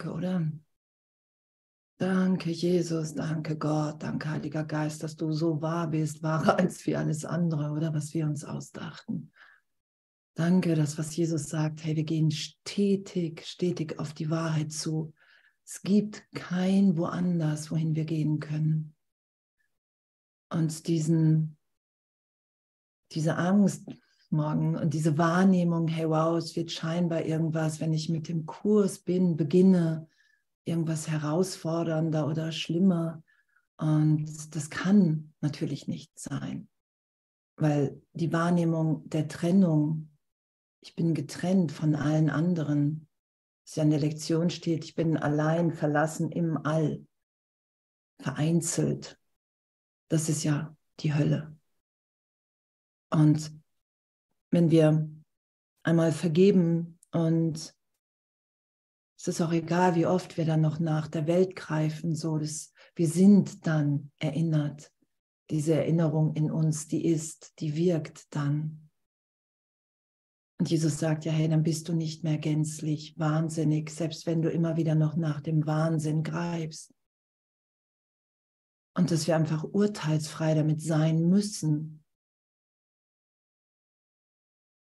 [0.00, 0.50] danke, oder?
[1.98, 6.98] Danke, Jesus, danke, Gott, danke, Heiliger Geist, dass du so wahr bist, wahrer als für
[6.98, 9.30] alles andere, oder was wir uns ausdachten.
[10.34, 15.12] Danke, dass was Jesus sagt, hey, wir gehen stetig, stetig auf die Wahrheit zu.
[15.66, 18.94] Es gibt kein woanders, wohin wir gehen können.
[20.48, 21.58] Und diesen,
[23.12, 23.86] diese Angst
[24.32, 29.00] morgen und diese Wahrnehmung, hey wow, es wird scheinbar irgendwas, wenn ich mit dem Kurs
[29.00, 30.08] bin, beginne,
[30.64, 33.22] irgendwas herausfordernder oder schlimmer.
[33.76, 36.68] Und das kann natürlich nicht sein,
[37.56, 40.10] weil die Wahrnehmung der Trennung,
[40.80, 43.08] ich bin getrennt von allen anderen,
[43.64, 47.06] es ja in der Lektion steht, ich bin allein verlassen im All,
[48.18, 49.18] vereinzelt.
[50.08, 51.56] Das ist ja die Hölle.
[53.10, 53.59] Und
[54.50, 55.08] wenn wir
[55.82, 57.74] einmal vergeben und
[59.18, 62.72] es ist auch egal, wie oft wir dann noch nach der Welt greifen, so dass
[62.94, 64.90] wir sind dann erinnert.
[65.50, 68.88] Diese Erinnerung in uns, die ist, die wirkt dann.
[70.58, 74.50] Und Jesus sagt ja, hey, dann bist du nicht mehr gänzlich wahnsinnig, selbst wenn du
[74.50, 76.94] immer wieder noch nach dem Wahnsinn greifst.
[78.94, 81.99] Und dass wir einfach urteilsfrei damit sein müssen.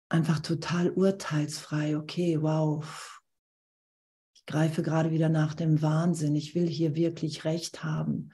[0.10, 1.98] Einfach total urteilsfrei.
[1.98, 3.22] Okay, wow.
[4.34, 6.36] Ich greife gerade wieder nach dem Wahnsinn.
[6.36, 8.32] Ich will hier wirklich Recht haben.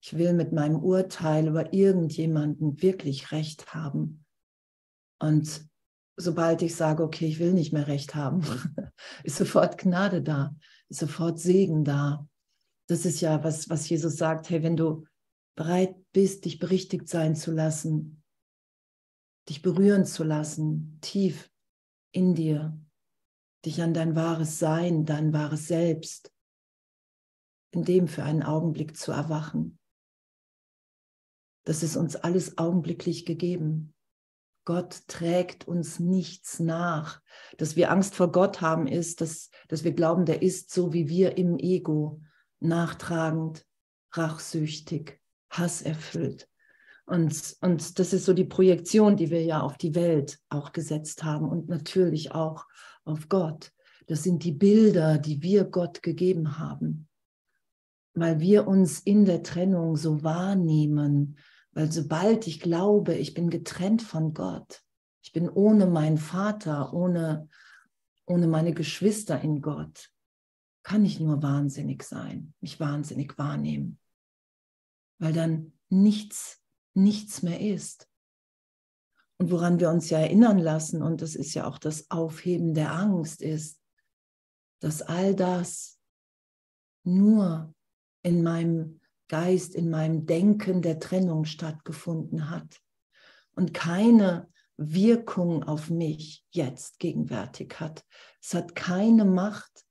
[0.00, 4.24] Ich will mit meinem Urteil über irgendjemanden wirklich Recht haben.
[5.18, 5.68] Und
[6.16, 8.42] sobald ich sage, okay, ich will nicht mehr recht haben,
[9.24, 10.54] ist sofort Gnade da,
[10.88, 12.26] ist sofort Segen da.
[12.88, 15.06] Das ist ja was, was Jesus sagt, hey, wenn du
[15.56, 18.22] bereit bist, dich berichtigt sein zu lassen,
[19.48, 21.50] dich berühren zu lassen, tief
[22.12, 22.78] in dir,
[23.64, 26.32] dich an dein wahres Sein, dein wahres Selbst,
[27.70, 29.78] in dem für einen Augenblick zu erwachen.
[31.64, 33.92] Das ist uns alles augenblicklich gegeben.
[34.64, 37.22] Gott trägt uns nichts nach.
[37.56, 41.08] Dass wir Angst vor Gott haben, ist, dass, dass wir glauben, der ist so wie
[41.08, 42.20] wir im Ego,
[42.60, 43.66] nachtragend,
[44.12, 45.20] rachsüchtig,
[45.50, 46.48] hasserfüllt.
[47.06, 51.22] Und, und das ist so die Projektion, die wir ja auf die Welt auch gesetzt
[51.22, 52.66] haben und natürlich auch
[53.04, 53.72] auf Gott.
[54.06, 57.08] Das sind die Bilder, die wir Gott gegeben haben,
[58.14, 61.38] weil wir uns in der Trennung so wahrnehmen,
[61.72, 64.82] weil sobald ich glaube, ich bin getrennt von Gott,
[65.22, 67.48] ich bin ohne meinen Vater, ohne,
[68.26, 70.10] ohne meine Geschwister in Gott,
[70.82, 73.98] kann ich nur wahnsinnig sein, mich wahnsinnig wahrnehmen.
[75.18, 76.62] Weil dann nichts,
[76.96, 78.08] nichts mehr ist.
[79.38, 82.92] Und woran wir uns ja erinnern lassen, und das ist ja auch das Aufheben der
[82.92, 83.80] Angst, ist,
[84.80, 85.98] dass all das
[87.04, 87.74] nur
[88.22, 92.80] in meinem Geist, in meinem Denken der Trennung stattgefunden hat
[93.54, 98.04] und keine Wirkung auf mich jetzt gegenwärtig hat.
[98.42, 99.84] Es hat keine Macht,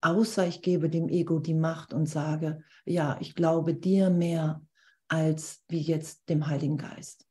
[0.00, 4.62] außer ich gebe dem Ego die Macht und sage, ja, ich glaube dir mehr
[5.08, 7.26] als wie jetzt dem Heiligen Geist.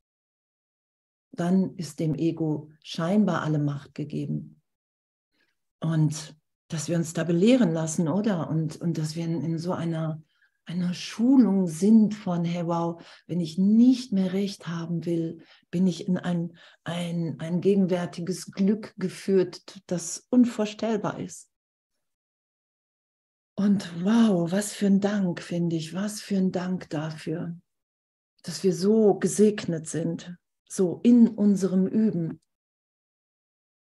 [1.31, 4.61] Dann ist dem Ego scheinbar alle Macht gegeben.
[5.79, 6.35] Und
[6.67, 8.49] dass wir uns da belehren lassen, oder?
[8.49, 10.21] Und, und dass wir in, in so einer
[10.65, 16.07] einer Schulung sind von, hey, wow, wenn ich nicht mehr recht haben will, bin ich
[16.07, 21.49] in ein, ein, ein gegenwärtiges Glück geführt, das unvorstellbar ist.
[23.55, 27.55] Und wow, was für ein Dank, finde ich, was für ein Dank dafür,
[28.43, 30.37] dass wir so gesegnet sind,
[30.69, 32.39] so in unserem Üben.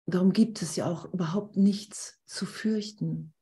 [0.06, 3.34] Darum gibt es ja auch überhaupt nichts zu fürchten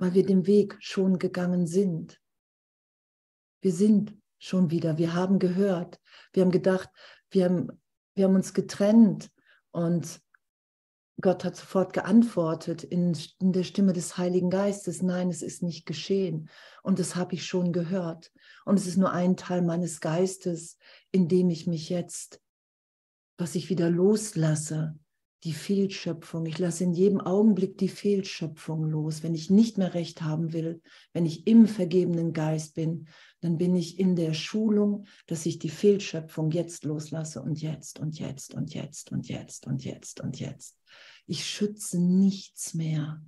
[0.00, 2.20] weil wir den Weg schon gegangen sind.
[3.60, 6.00] Wir sind schon wieder, wir haben gehört,
[6.32, 6.88] wir haben gedacht,
[7.30, 7.68] wir haben,
[8.14, 9.30] wir haben uns getrennt
[9.70, 10.20] und
[11.20, 15.86] Gott hat sofort geantwortet in, in, der Stimme des Heiligen Geistes, nein, es ist nicht
[15.86, 16.48] geschehen.
[16.82, 18.32] Und das habe ich schon gehört.
[18.64, 20.78] Und es ist nur ein Teil meines Geistes,
[21.10, 22.40] in dem ich mich jetzt,
[23.38, 24.98] was ich wieder loslasse,
[25.44, 26.44] die Fehlschöpfung.
[26.46, 29.22] Ich lasse in jedem Augenblick die Fehlschöpfung los.
[29.22, 30.82] Wenn ich nicht mehr recht haben will,
[31.12, 33.08] wenn ich im vergebenen Geist bin,
[33.40, 38.18] dann bin ich in der Schulung, dass ich die Fehlschöpfung jetzt loslasse und jetzt und
[38.18, 40.79] jetzt und jetzt und jetzt und jetzt und jetzt.
[41.30, 43.24] Ich schütze nichts mehr.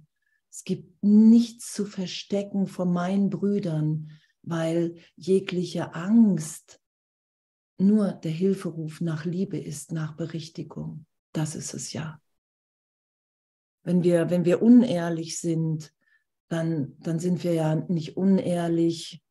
[0.50, 4.10] Es gibt nichts zu verstecken vor meinen Brüdern,
[4.43, 6.81] weil jegliche Angst
[7.78, 11.06] nur der Hilferuf nach Liebe ist, nach Berichtigung.
[11.31, 12.20] Das ist es ja.
[13.84, 15.94] Wenn wir, wenn wir unehrlich sind,
[16.49, 19.22] dann, dann sind wir ja nicht unehrlich,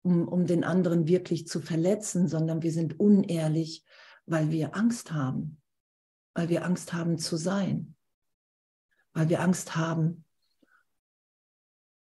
[0.00, 3.84] um, um den anderen wirklich zu verletzen, sondern wir sind unehrlich,
[4.24, 5.60] weil wir Angst haben,
[6.32, 7.93] weil wir Angst haben zu sein,
[9.14, 10.24] weil wir Angst haben.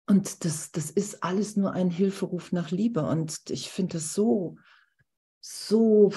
[0.08, 3.02] Und das, das ist alles nur ein Hilferuf nach Liebe.
[3.02, 4.56] Und ich finde das so,
[5.40, 6.12] so,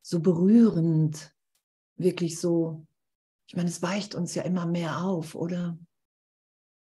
[0.00, 1.34] so berührend,
[1.96, 2.86] wirklich so.
[3.46, 5.78] Ich meine, es weicht uns ja immer mehr auf, oder?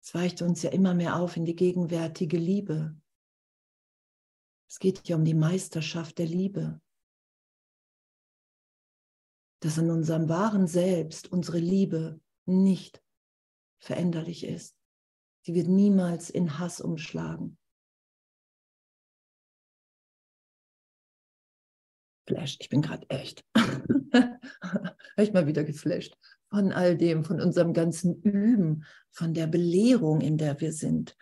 [0.01, 2.95] Es weicht uns ja immer mehr auf in die gegenwärtige Liebe.
[4.67, 6.79] Es geht ja um die Meisterschaft der Liebe.
[9.61, 13.01] Dass in unserem wahren Selbst unsere Liebe nicht
[13.79, 14.75] veränderlich ist.
[15.41, 17.57] Sie wird niemals in Hass umschlagen.
[22.25, 23.43] Flasht, ich bin gerade echt.
[25.17, 26.15] echt mal wieder geflasht
[26.53, 31.17] von all dem, von unserem ganzen Üben, von der Belehrung, in der wir sind.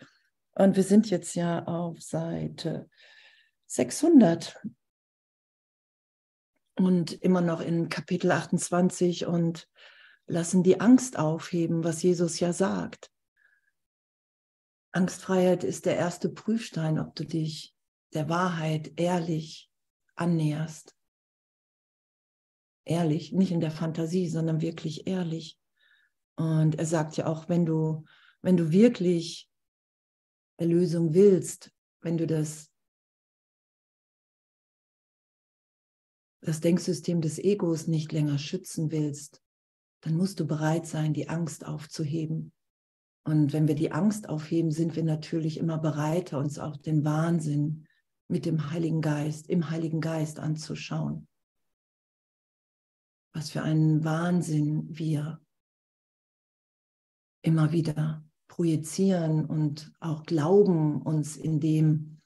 [0.54, 2.90] Und wir sind jetzt ja auf Seite
[3.66, 4.60] 600
[6.76, 9.70] und immer noch in Kapitel 28 und
[10.26, 13.10] lassen die Angst aufheben, was Jesus ja sagt.
[14.92, 17.74] Angstfreiheit ist der erste Prüfstein, ob du dich
[18.12, 19.70] der Wahrheit ehrlich
[20.14, 20.94] annäherst.
[22.84, 25.58] Ehrlich, nicht in der Fantasie, sondern wirklich ehrlich.
[26.36, 28.04] Und er sagt ja auch, wenn du,
[28.42, 29.48] wenn du wirklich
[30.56, 32.70] Erlösung willst, wenn du das,
[36.40, 39.41] das Denksystem des Egos nicht länger schützen willst,
[40.02, 42.52] dann musst du bereit sein, die Angst aufzuheben.
[43.24, 47.86] Und wenn wir die Angst aufheben, sind wir natürlich immer bereiter, uns auch den Wahnsinn
[48.28, 51.28] mit dem Heiligen Geist, im Heiligen Geist anzuschauen.
[53.32, 55.40] Was für einen Wahnsinn wir
[57.42, 62.18] immer wieder projizieren und auch glauben, uns in dem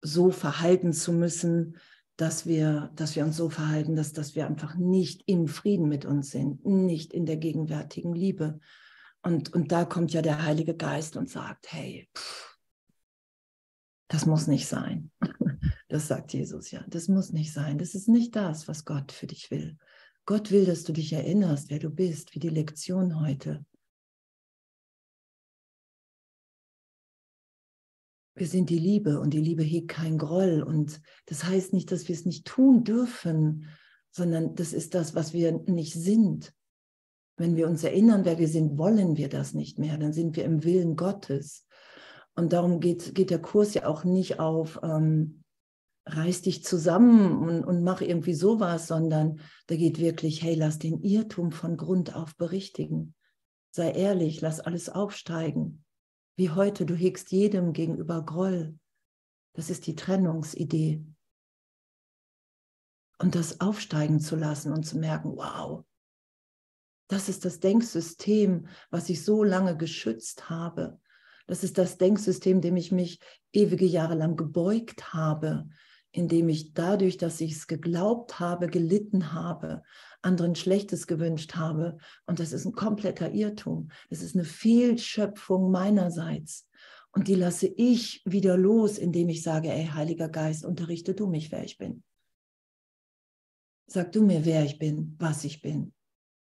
[0.00, 1.76] so verhalten zu müssen,
[2.18, 6.04] dass wir, dass wir uns so verhalten, dass, dass wir einfach nicht im Frieden mit
[6.04, 8.58] uns sind, nicht in der gegenwärtigen Liebe.
[9.22, 12.58] Und, und da kommt ja der Heilige Geist und sagt, hey, pff,
[14.08, 15.10] das muss nicht sein.
[15.90, 16.84] Das sagt Jesus ja.
[16.86, 17.78] Das muss nicht sein.
[17.78, 19.78] Das ist nicht das, was Gott für dich will.
[20.26, 23.64] Gott will, dass du dich erinnerst, wer du bist, wie die Lektion heute.
[28.38, 30.62] Wir sind die Liebe und die Liebe hegt kein Groll.
[30.62, 33.66] Und das heißt nicht, dass wir es nicht tun dürfen,
[34.10, 36.52] sondern das ist das, was wir nicht sind.
[37.36, 39.98] Wenn wir uns erinnern, wer wir sind, wollen wir das nicht mehr.
[39.98, 41.66] Dann sind wir im Willen Gottes.
[42.36, 45.42] Und darum geht, geht der Kurs ja auch nicht auf, ähm,
[46.06, 51.02] reiß dich zusammen und, und mach irgendwie sowas, sondern da geht wirklich, hey, lass den
[51.02, 53.14] Irrtum von Grund auf berichtigen.
[53.72, 55.84] Sei ehrlich, lass alles aufsteigen
[56.38, 58.78] wie heute, du hegst jedem gegenüber Groll.
[59.54, 61.04] Das ist die Trennungsidee.
[63.18, 65.84] Und das aufsteigen zu lassen und zu merken, wow,
[67.08, 71.00] das ist das Denksystem, was ich so lange geschützt habe.
[71.48, 73.18] Das ist das Denksystem, dem ich mich
[73.52, 75.68] ewige Jahre lang gebeugt habe,
[76.12, 79.82] indem ich dadurch, dass ich es geglaubt habe, gelitten habe,
[80.28, 81.96] anderen Schlechtes gewünscht habe.
[82.26, 83.90] Und das ist ein kompletter Irrtum.
[84.10, 86.68] Das ist eine Fehlschöpfung meinerseits.
[87.12, 91.50] Und die lasse ich wieder los, indem ich sage, ey, Heiliger Geist, unterrichte du mich,
[91.50, 92.02] wer ich bin.
[93.86, 95.94] Sag du mir, wer ich bin, was ich bin,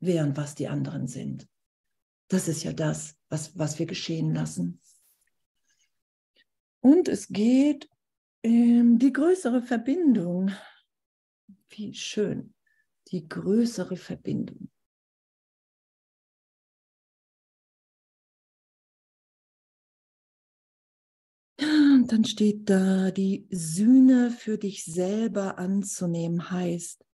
[0.01, 1.47] wer und was die anderen sind.
[2.29, 4.81] Das ist ja das, was, was wir geschehen lassen.
[6.81, 7.91] Und es geht
[8.43, 10.51] um die größere Verbindung.
[11.69, 12.56] Wie schön
[13.09, 14.71] die größere Verbindung.
[21.59, 27.05] Und dann steht da, die Sühne für dich selber anzunehmen heißt,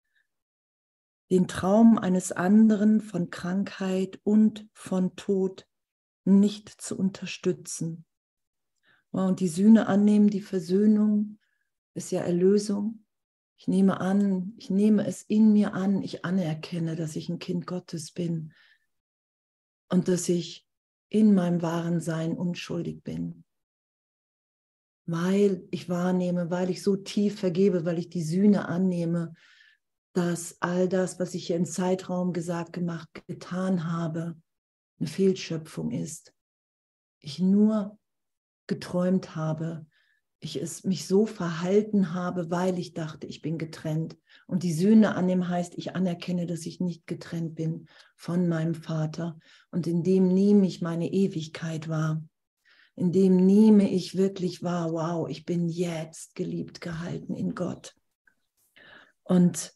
[1.30, 5.66] den Traum eines anderen von Krankheit und von Tod
[6.24, 8.04] nicht zu unterstützen.
[9.12, 11.38] Und die Sühne annehmen, die Versöhnung
[11.94, 13.04] ist ja Erlösung.
[13.62, 17.64] Ich nehme an, ich nehme es in mir an, ich anerkenne, dass ich ein Kind
[17.64, 18.52] Gottes bin
[19.88, 20.66] und dass ich
[21.08, 23.44] in meinem wahren Sein unschuldig bin.
[25.06, 29.32] Weil ich wahrnehme, weil ich so tief vergebe, weil ich die Sühne annehme,
[30.12, 34.36] dass all das, was ich hier im Zeitraum gesagt, gemacht, getan habe,
[34.98, 36.34] eine Fehlschöpfung ist.
[37.20, 37.96] Ich nur
[38.66, 39.86] geträumt habe,
[40.42, 44.18] ich es mich so verhalten habe, weil ich dachte, ich bin getrennt.
[44.48, 49.38] Und die Sühne annehmen heißt, ich anerkenne, dass ich nicht getrennt bin von meinem Vater.
[49.70, 52.24] Und in dem nehme ich meine Ewigkeit wahr.
[52.96, 57.94] In dem nehme ich wirklich wahr, wow, ich bin jetzt geliebt gehalten in Gott.
[59.22, 59.72] Und,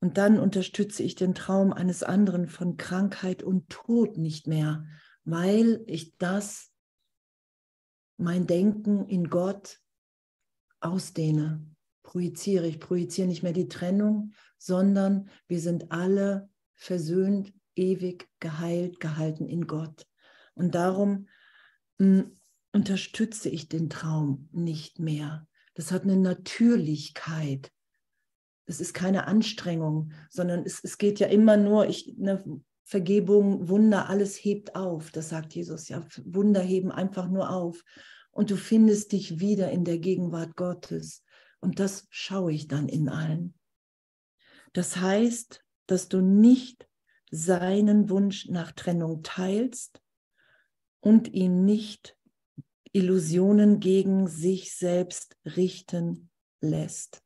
[0.00, 4.84] und dann unterstütze ich den Traum eines anderen von Krankheit und Tod nicht mehr,
[5.24, 6.71] weil ich das
[8.22, 9.80] mein Denken in Gott
[10.80, 11.66] ausdehne,
[12.02, 12.66] projiziere.
[12.66, 19.66] Ich projiziere nicht mehr die Trennung, sondern wir sind alle versöhnt, ewig geheilt, gehalten in
[19.66, 20.06] Gott.
[20.54, 21.28] Und darum
[21.98, 22.38] hm,
[22.72, 25.46] unterstütze ich den Traum nicht mehr.
[25.74, 27.70] Das hat eine Natürlichkeit.
[28.66, 34.08] Es ist keine Anstrengung, sondern es, es geht ja immer nur, ich, eine Vergebung, Wunder,
[34.08, 35.10] alles hebt auf.
[35.10, 36.04] Das sagt Jesus ja.
[36.24, 37.82] Wunder heben einfach nur auf
[38.30, 41.22] und du findest dich wieder in der Gegenwart Gottes.
[41.60, 43.54] Und das schaue ich dann in allen.
[44.72, 46.88] Das heißt, dass du nicht
[47.30, 50.02] seinen Wunsch nach Trennung teilst
[51.00, 52.16] und ihn nicht
[52.92, 57.22] Illusionen gegen sich selbst richten lässt.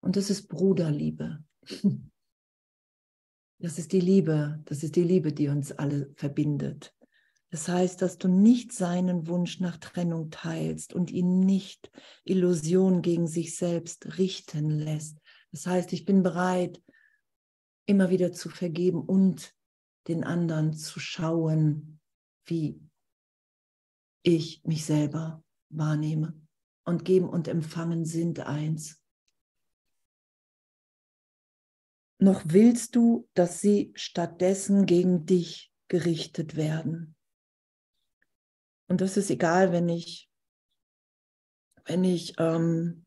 [0.00, 1.44] Und das ist Bruderliebe.
[3.62, 6.92] Das ist die Liebe, das ist die Liebe, die uns alle verbindet.
[7.50, 11.92] Das heißt, dass du nicht seinen Wunsch nach Trennung teilst und ihn nicht
[12.24, 15.18] Illusion gegen sich selbst richten lässt.
[15.52, 16.82] Das heißt, ich bin bereit,
[17.86, 19.54] immer wieder zu vergeben und
[20.08, 22.00] den anderen zu schauen,
[22.46, 22.80] wie
[24.24, 26.34] ich mich selber wahrnehme.
[26.84, 29.01] Und geben und empfangen sind eins.
[32.22, 37.16] Noch willst du, dass sie stattdessen gegen dich gerichtet werden.
[38.86, 40.30] Und das ist egal, wenn ich,
[41.84, 43.06] wenn ich ähm,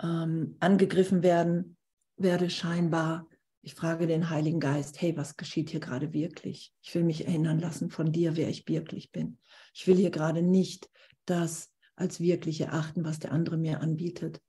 [0.00, 1.76] ähm, angegriffen werden
[2.16, 3.28] werde, scheinbar.
[3.60, 6.72] Ich frage den Heiligen Geist, hey, was geschieht hier gerade wirklich?
[6.80, 9.38] Ich will mich erinnern lassen von dir, wer ich wirklich bin.
[9.74, 10.88] Ich will hier gerade nicht
[11.26, 14.40] das als wirklich erachten, was der andere mir anbietet,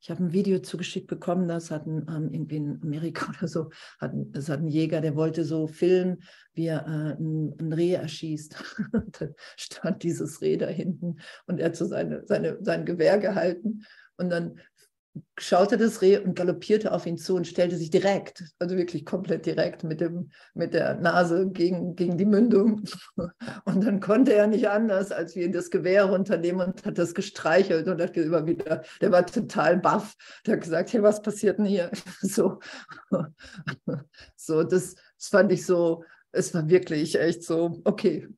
[0.00, 3.70] ich habe ein Video zugeschickt bekommen, das hat ein, ähm, irgendwie in Amerika oder so,
[3.98, 6.22] hat, das hat ein Jäger, der wollte so filmen,
[6.54, 8.56] wie er äh, ein, ein, Reh erschießt.
[9.20, 9.26] da
[9.56, 13.84] stand dieses Reh da hinten und er hat so seine, seine, sein Gewehr gehalten.
[14.16, 14.58] Und dann
[15.38, 19.46] schaute das Reh und galoppierte auf ihn zu und stellte sich direkt, also wirklich komplett
[19.46, 22.84] direkt mit, dem, mit der Nase gegen, gegen die Mündung.
[23.64, 27.14] Und dann konnte er nicht anders, als wie ihn das Gewehr runternehmen und hat das
[27.14, 30.14] gestreichelt und hat immer wieder, der war total baff.
[30.46, 31.90] Der hat gesagt, hey, was passiert denn hier?
[32.20, 32.58] So,
[34.36, 38.28] so das, das fand ich so, es war wirklich echt so, okay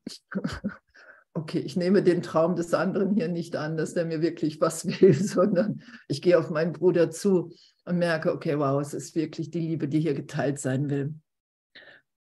[1.34, 4.86] okay, ich nehme den Traum des anderen hier nicht an, dass der mir wirklich was
[5.00, 7.52] will, sondern ich gehe auf meinen Bruder zu
[7.84, 11.14] und merke, okay, wow, es ist wirklich die Liebe, die hier geteilt sein will.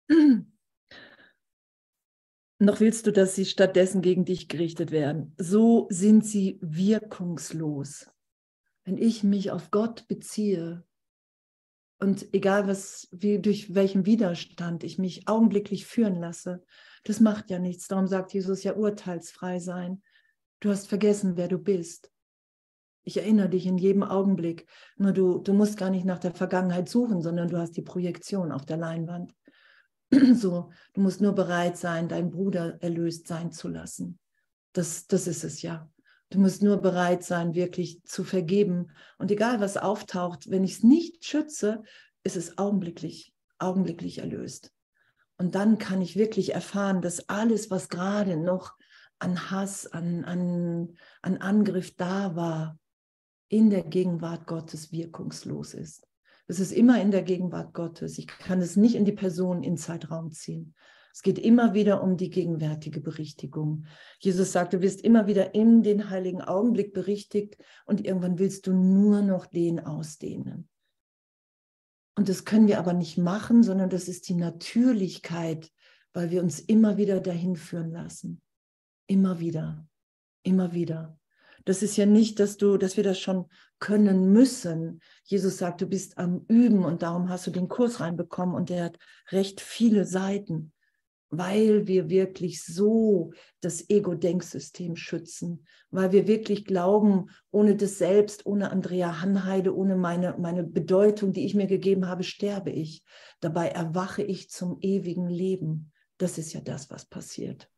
[2.59, 5.35] Noch willst du, dass sie stattdessen gegen dich gerichtet werden.
[5.37, 8.09] So sind sie wirkungslos.
[8.83, 10.83] Wenn ich mich auf Gott beziehe
[11.99, 16.63] und egal was, wie, durch welchen Widerstand ich mich augenblicklich führen lasse,
[17.03, 17.87] das macht ja nichts.
[17.87, 20.01] Darum sagt Jesus ja urteilsfrei sein.
[20.59, 22.11] Du hast vergessen, wer du bist.
[23.03, 24.67] Ich erinnere dich in jedem Augenblick.
[24.97, 28.51] Nur du, du musst gar nicht nach der Vergangenheit suchen, sondern du hast die Projektion
[28.51, 29.33] auf der Leinwand.
[30.35, 34.19] So, du musst nur bereit sein, deinen Bruder erlöst sein zu lassen.
[34.73, 35.89] Das, das ist es ja.
[36.29, 38.91] Du musst nur bereit sein, wirklich zu vergeben.
[39.17, 41.83] Und egal, was auftaucht, wenn ich es nicht schütze,
[42.23, 44.73] ist es augenblicklich, augenblicklich erlöst.
[45.37, 48.75] Und dann kann ich wirklich erfahren, dass alles, was gerade noch
[49.19, 52.79] an Hass, an, an, an Angriff da war,
[53.49, 56.05] in der Gegenwart Gottes wirkungslos ist.
[56.47, 58.17] Es ist immer in der Gegenwart Gottes.
[58.17, 60.75] Ich kann es nicht in die Person in Zeitraum ziehen.
[61.13, 63.85] Es geht immer wieder um die gegenwärtige Berichtigung.
[64.19, 68.73] Jesus sagt, du wirst immer wieder in den heiligen Augenblick berichtigt und irgendwann willst du
[68.73, 70.69] nur noch den ausdehnen.
[72.17, 75.71] Und das können wir aber nicht machen, sondern das ist die Natürlichkeit,
[76.13, 78.41] weil wir uns immer wieder dahin führen lassen.
[79.05, 79.87] Immer wieder,
[80.41, 81.19] immer wieder.
[81.63, 83.45] Das ist ja nicht, dass du, dass wir das schon
[83.77, 84.99] können müssen.
[85.25, 88.85] Jesus sagt, du bist am Üben und darum hast du den Kurs reinbekommen und der
[88.85, 88.97] hat
[89.29, 90.73] recht viele Seiten
[91.29, 98.71] weil wir wirklich so das Ego-Denksystem schützen, weil wir wirklich glauben, ohne das Selbst, ohne
[98.71, 103.03] Andrea Hanheide, ohne meine, meine Bedeutung, die ich mir gegeben habe, sterbe ich.
[103.39, 105.91] Dabei erwache ich zum ewigen Leben.
[106.17, 107.69] Das ist ja das, was passiert.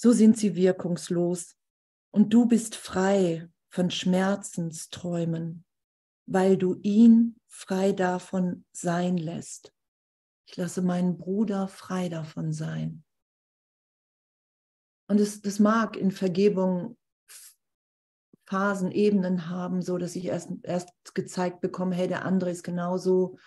[0.00, 1.56] so sind sie wirkungslos.
[2.10, 5.66] Und du bist frei von Schmerzensträumen,
[6.24, 9.74] weil du ihn frei davon sein lässt.
[10.50, 13.04] Ich lasse meinen Bruder frei davon sein.
[15.06, 16.96] Und es, das mag in Vergebung
[18.46, 23.38] Phasen, Ebenen haben, so dass ich erst, erst gezeigt bekomme, hey, der andere ist genauso,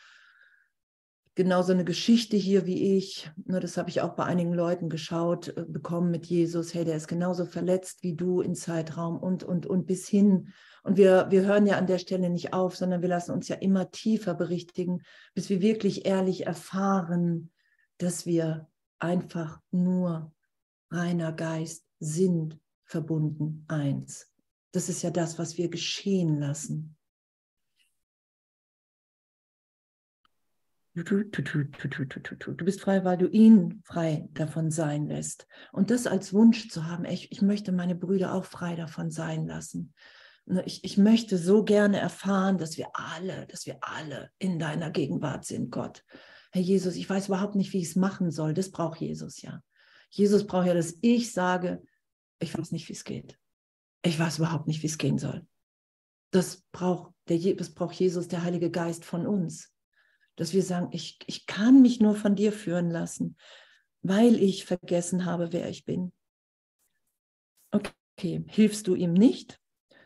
[1.35, 3.29] genauso eine Geschichte hier wie ich.
[3.43, 6.95] Ne, das habe ich auch bei einigen Leuten geschaut, äh, bekommen mit Jesus, hey, der
[6.95, 10.53] ist genauso verletzt wie du im Zeitraum und, und, und bis hin.
[10.83, 13.55] Und wir, wir hören ja an der Stelle nicht auf, sondern wir lassen uns ja
[13.55, 15.01] immer tiefer berichtigen,
[15.33, 17.51] bis wir wirklich ehrlich erfahren,
[17.97, 18.67] dass wir
[18.99, 20.33] einfach nur
[20.91, 24.29] reiner Geist sind, verbunden, eins.
[24.73, 26.97] Das ist ja das, was wir geschehen lassen.
[30.95, 35.47] Du bist frei, weil du ihn frei davon sein lässt.
[35.71, 39.47] Und das als Wunsch zu haben, ich, ich möchte meine Brüder auch frei davon sein
[39.47, 39.93] lassen.
[40.65, 45.45] Ich, ich möchte so gerne erfahren, dass wir alle, dass wir alle in deiner Gegenwart
[45.45, 46.03] sind, Gott.
[46.51, 48.53] Herr Jesus, ich weiß überhaupt nicht, wie ich es machen soll.
[48.53, 49.61] Das braucht Jesus ja.
[50.09, 51.81] Jesus braucht ja, dass ich sage,
[52.39, 53.39] ich weiß nicht, wie es geht
[54.03, 55.47] ich weiß überhaupt nicht, wie es gehen soll.
[56.31, 59.73] Das braucht, der, das braucht Jesus, der Heilige Geist von uns.
[60.35, 63.37] Dass wir sagen, ich, ich kann mich nur von dir führen lassen,
[64.01, 66.11] weil ich vergessen habe, wer ich bin.
[67.71, 69.59] Okay, hilfst du ihm nicht,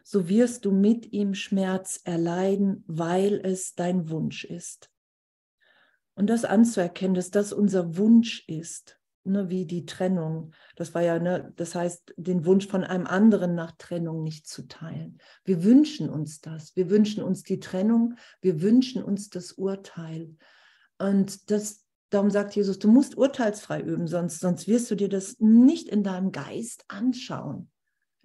[0.09, 4.89] so wirst du mit ihm Schmerz erleiden, weil es dein Wunsch ist.
[6.15, 10.53] Und das anzuerkennen, dass das unser Wunsch ist, ne, wie die Trennung.
[10.77, 14.69] Das war ja, ne, das heißt, den Wunsch von einem anderen nach Trennung nicht zu
[14.69, 15.17] teilen.
[15.43, 16.73] Wir wünschen uns das.
[16.77, 18.15] Wir wünschen uns die Trennung.
[18.39, 20.33] Wir wünschen uns das Urteil.
[20.99, 25.35] Und das, darum sagt Jesus, du musst urteilsfrei üben, sonst, sonst wirst du dir das
[25.39, 27.69] nicht in deinem Geist anschauen.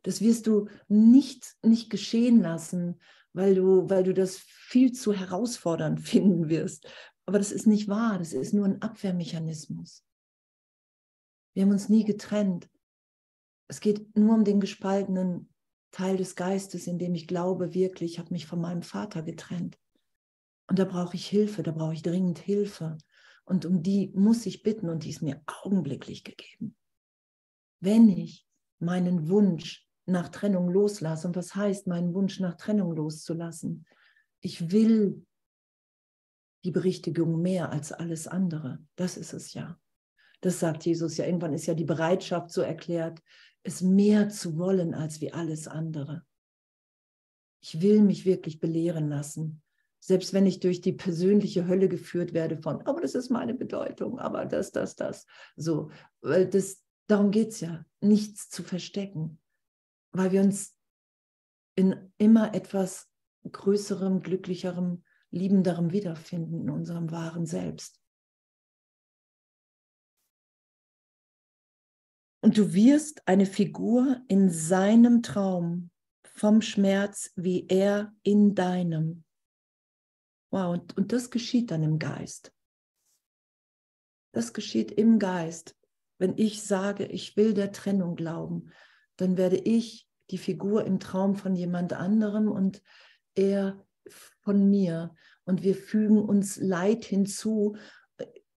[0.03, 3.01] Das wirst du nicht, nicht geschehen lassen,
[3.33, 6.87] weil du, weil du das viel zu herausfordernd finden wirst.
[7.25, 10.05] Aber das ist nicht wahr, das ist nur ein Abwehrmechanismus.
[11.55, 12.69] Wir haben uns nie getrennt.
[13.69, 15.53] Es geht nur um den gespaltenen
[15.93, 19.79] Teil des Geistes, in dem ich glaube, wirklich, ich habe mich von meinem Vater getrennt.
[20.67, 22.97] Und da brauche ich Hilfe, da brauche ich dringend Hilfe.
[23.45, 26.77] Und um die muss ich bitten und die ist mir augenblicklich gegeben.
[27.81, 28.47] Wenn ich
[28.79, 33.87] meinen Wunsch nach Trennung loslasse, und was heißt, meinen Wunsch nach Trennung loszulassen?
[34.41, 35.25] Ich will
[36.65, 38.79] die Berichtigung mehr als alles andere.
[38.97, 39.79] Das ist es ja.
[40.41, 41.27] Das sagt Jesus ja.
[41.27, 43.21] Irgendwann ist ja die Bereitschaft so erklärt,
[43.63, 46.25] es mehr zu wollen als wie alles andere.
[47.61, 49.63] Ich will mich wirklich belehren lassen.
[50.01, 54.19] Selbst wenn ich durch die persönliche Hölle geführt werde von, aber das ist meine Bedeutung,
[54.19, 55.27] aber das, das, das.
[55.55, 59.39] So, weil das, darum geht es ja, nichts zu verstecken.
[60.13, 60.77] Weil wir uns
[61.75, 63.11] in immer etwas
[63.51, 68.01] größerem, glücklicherem, liebenderem wiederfinden in unserem wahren Selbst.
[72.45, 75.91] Und du wirst eine Figur in seinem Traum
[76.25, 79.25] vom Schmerz wie er in deinem.
[80.51, 82.53] Wow, und, und das geschieht dann im Geist.
[84.33, 85.77] Das geschieht im Geist.
[86.19, 88.71] Wenn ich sage, ich will der Trennung glauben,
[89.23, 92.83] dann werde ich die Figur im Traum von jemand anderem und
[93.35, 93.83] er
[94.43, 95.15] von mir.
[95.45, 97.77] Und wir fügen uns Leid hinzu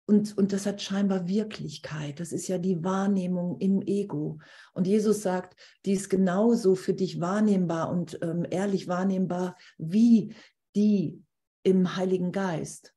[0.08, 2.20] und, und das hat scheinbar Wirklichkeit.
[2.20, 4.40] Das ist ja die Wahrnehmung im Ego.
[4.74, 10.36] Und Jesus sagt, die ist genauso für dich wahrnehmbar und ähm, ehrlich wahrnehmbar wie
[10.76, 11.24] die
[11.64, 12.95] im Heiligen Geist.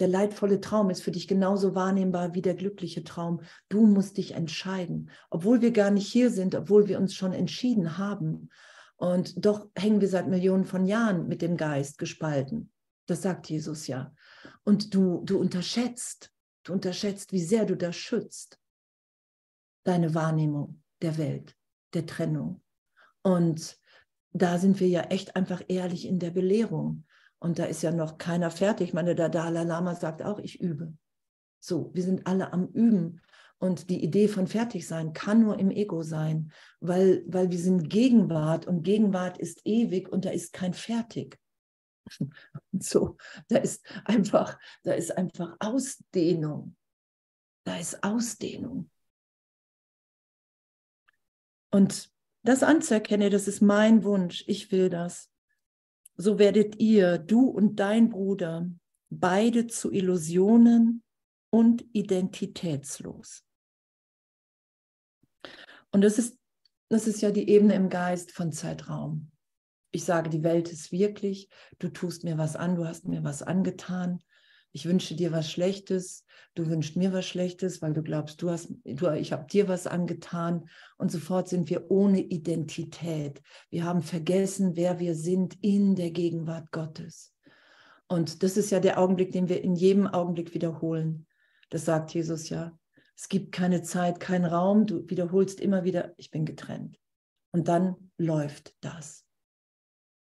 [0.00, 3.40] Der leidvolle Traum ist für dich genauso wahrnehmbar wie der glückliche Traum.
[3.68, 7.96] Du musst dich entscheiden, obwohl wir gar nicht hier sind, obwohl wir uns schon entschieden
[7.96, 8.50] haben.
[8.96, 12.72] Und doch hängen wir seit Millionen von Jahren mit dem Geist gespalten.
[13.06, 14.12] Das sagt Jesus ja.
[14.64, 16.32] Und du, du unterschätzt,
[16.64, 18.58] du unterschätzt, wie sehr du das schützt.
[19.84, 21.54] Deine Wahrnehmung der Welt,
[21.92, 22.62] der Trennung.
[23.22, 23.78] Und
[24.32, 27.04] da sind wir ja echt einfach ehrlich in der Belehrung.
[27.44, 28.88] Und da ist ja noch keiner fertig.
[28.88, 30.94] Ich meine, der Dalai Lama sagt auch, ich übe.
[31.60, 33.20] So, wir sind alle am Üben.
[33.58, 38.66] Und die Idee von Fertigsein kann nur im Ego sein, weil, weil wir sind Gegenwart
[38.66, 41.38] und Gegenwart ist ewig und da ist kein Fertig.
[42.72, 46.76] so, da ist einfach, da ist einfach Ausdehnung.
[47.64, 48.90] Da ist Ausdehnung.
[51.70, 52.10] Und
[52.42, 55.33] das anzuerkennen, das ist mein Wunsch, ich will das.
[56.16, 58.70] So werdet ihr, du und dein Bruder,
[59.10, 61.02] beide zu Illusionen
[61.50, 63.44] und identitätslos.
[65.90, 66.38] Und das ist,
[66.88, 69.30] das ist ja die Ebene im Geist von Zeitraum.
[69.92, 71.48] Ich sage, die Welt ist wirklich,
[71.78, 74.20] du tust mir was an, du hast mir was angetan.
[74.74, 78.70] Ich wünsche dir was Schlechtes, du wünschst mir was Schlechtes, weil du glaubst, du hast,
[78.84, 80.68] du, ich habe dir was angetan.
[80.98, 83.40] Und sofort sind wir ohne Identität.
[83.70, 87.32] Wir haben vergessen, wer wir sind in der Gegenwart Gottes.
[88.08, 91.28] Und das ist ja der Augenblick, den wir in jedem Augenblick wiederholen.
[91.70, 92.76] Das sagt Jesus ja.
[93.16, 94.86] Es gibt keine Zeit, keinen Raum.
[94.86, 96.98] Du wiederholst immer wieder, ich bin getrennt.
[97.52, 99.24] Und dann läuft das.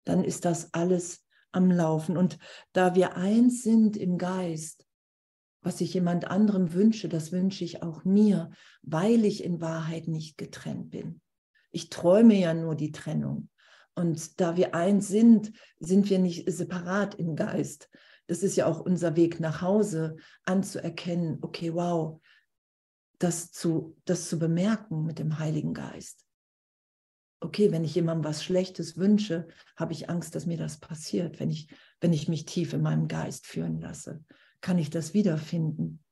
[0.04, 1.25] Dann ist das alles
[1.56, 2.16] am Laufen.
[2.16, 2.38] Und
[2.72, 4.86] da wir eins sind im Geist,
[5.62, 8.50] was ich jemand anderem wünsche, das wünsche ich auch mir,
[8.82, 11.20] weil ich in Wahrheit nicht getrennt bin.
[11.72, 13.48] Ich träume ja nur die Trennung.
[13.94, 17.88] Und da wir eins sind, sind wir nicht separat im Geist.
[18.26, 22.20] Das ist ja auch unser Weg nach Hause, anzuerkennen, okay, wow,
[23.18, 26.25] das zu, das zu bemerken mit dem Heiligen Geist.
[27.40, 29.46] Okay, wenn ich jemandem was Schlechtes wünsche,
[29.76, 31.68] habe ich Angst, dass mir das passiert, wenn ich,
[32.00, 34.24] wenn ich mich tief in meinem Geist führen lasse.
[34.60, 36.02] Kann ich das wiederfinden?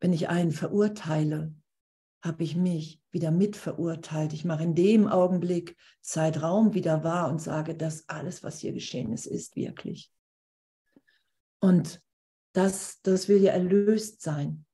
[0.00, 1.54] Wenn ich einen verurteile,
[2.20, 4.32] habe ich mich wieder mitverurteilt.
[4.32, 9.12] Ich mache in dem Augenblick Zeitraum wieder wahr und sage, dass alles, was hier geschehen
[9.12, 10.12] ist, ist wirklich.
[11.60, 12.02] Und
[12.52, 14.66] das, das will ja erlöst sein.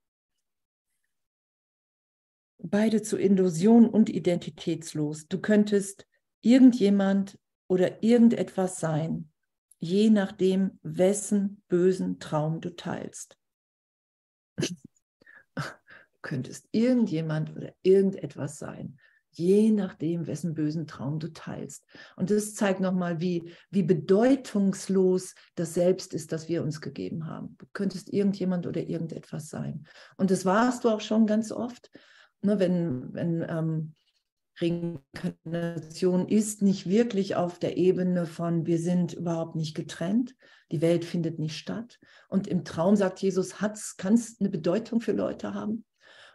[2.67, 5.29] Beide zu Illusion und identitätslos.
[5.29, 6.07] Du könntest
[6.41, 9.31] irgendjemand oder irgendetwas sein,
[9.79, 13.37] je nachdem, wessen bösen Traum du teilst
[16.25, 18.99] könntest irgendjemand oder irgendetwas sein,
[19.31, 21.85] je nachdem, wessen bösen Traum du teilst.
[22.17, 27.57] Und das zeigt nochmal, wie, wie bedeutungslos das Selbst ist, das wir uns gegeben haben.
[27.59, 29.87] Du könntest irgendjemand oder irgendetwas sein.
[30.17, 31.91] Und das warst du auch schon ganz oft,
[32.45, 33.95] ne, wenn, wenn ähm,
[34.61, 40.35] Reinkarnation ist nicht wirklich auf der Ebene von, wir sind überhaupt nicht getrennt,
[40.71, 41.99] die Welt findet nicht statt.
[42.29, 45.85] Und im Traum sagt Jesus, kann es eine Bedeutung für Leute haben?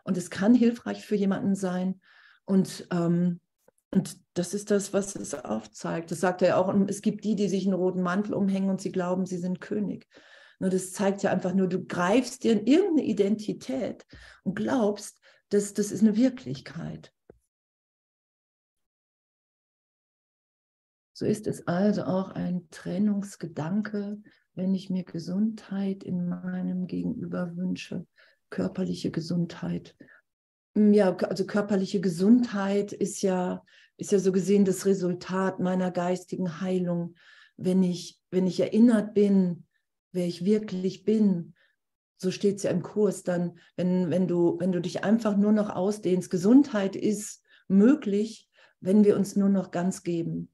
[0.04, 2.02] Und es kann hilfreich für jemanden sein.
[2.45, 3.39] Und, ähm,
[3.91, 6.12] und das ist das, was es aufzeigt.
[6.12, 6.67] Das sagt er auch.
[6.67, 9.62] Und es gibt die, die sich einen roten Mantel umhängen und sie glauben, sie sind
[9.62, 10.08] König.
[10.60, 14.06] Nur das zeigt ja einfach nur, du greifst dir in irgendeine Identität
[14.43, 15.18] und glaubst,
[15.50, 17.14] dass das ist eine Wirklichkeit.
[21.14, 24.22] So ist es also auch ein Trennungsgedanke,
[24.54, 28.06] wenn ich mir Gesundheit in meinem Gegenüber wünsche
[28.50, 29.96] körperliche Gesundheit.
[30.76, 33.64] Mm, ja, also körperliche Gesundheit ist ja,
[33.98, 37.16] ist ja so gesehen das Resultat meiner geistigen Heilung.
[37.58, 39.66] Wenn ich, wenn ich erinnert bin,
[40.12, 41.54] wer ich wirklich bin,
[42.21, 45.53] so steht es ja im Kurs, dann, wenn, wenn, du, wenn du dich einfach nur
[45.53, 48.49] noch ausdehnst, Gesundheit ist möglich,
[48.82, 50.51] wenn wir uns nur noch ganz geben.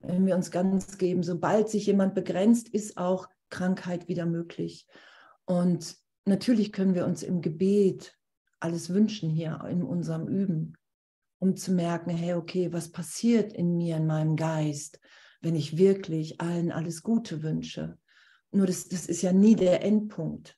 [0.00, 4.86] Wenn wir uns ganz geben, sobald sich jemand begrenzt, ist auch Krankheit wieder möglich.
[5.46, 8.14] Und natürlich können wir uns im Gebet
[8.60, 10.74] alles wünschen hier in unserem Üben,
[11.38, 15.00] um zu merken, hey, okay, was passiert in mir, in meinem Geist,
[15.40, 17.96] wenn ich wirklich allen alles Gute wünsche.
[18.50, 20.57] Nur das, das ist ja nie der Endpunkt,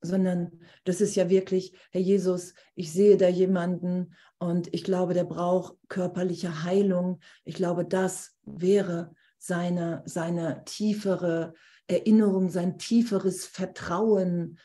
[0.00, 5.24] sondern das ist ja wirklich, Herr Jesus, ich sehe da jemanden und ich glaube, der
[5.24, 7.20] braucht körperliche Heilung.
[7.44, 11.54] Ich glaube, das wäre seine, seine tiefere
[11.86, 14.58] Erinnerung, sein tieferes Vertrauen,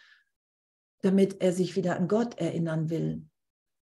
[1.01, 3.25] damit er sich wieder an Gott erinnern will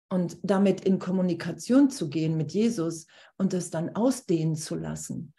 [0.08, 3.06] und damit in Kommunikation zu gehen mit Jesus
[3.38, 5.32] und das dann ausdehnen zu lassen.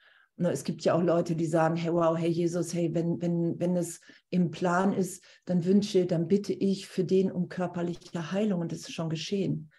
[0.49, 3.75] Es gibt ja auch Leute, die sagen, hey, wow, hey Jesus, hey, wenn, wenn, wenn
[3.75, 8.71] es im Plan ist, dann wünsche, dann bitte ich für den um körperliche Heilung und
[8.71, 9.71] das ist schon geschehen.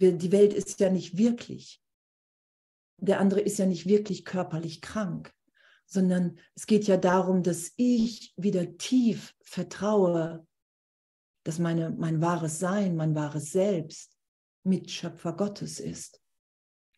[0.00, 1.80] Die Welt ist ja nicht wirklich.
[2.98, 5.32] Der andere ist ja nicht wirklich körperlich krank,
[5.84, 10.46] sondern es geht ja darum, dass ich wieder tief vertraue
[11.46, 14.18] dass meine, mein wahres Sein, mein wahres Selbst
[14.64, 16.20] Mitschöpfer Gottes ist.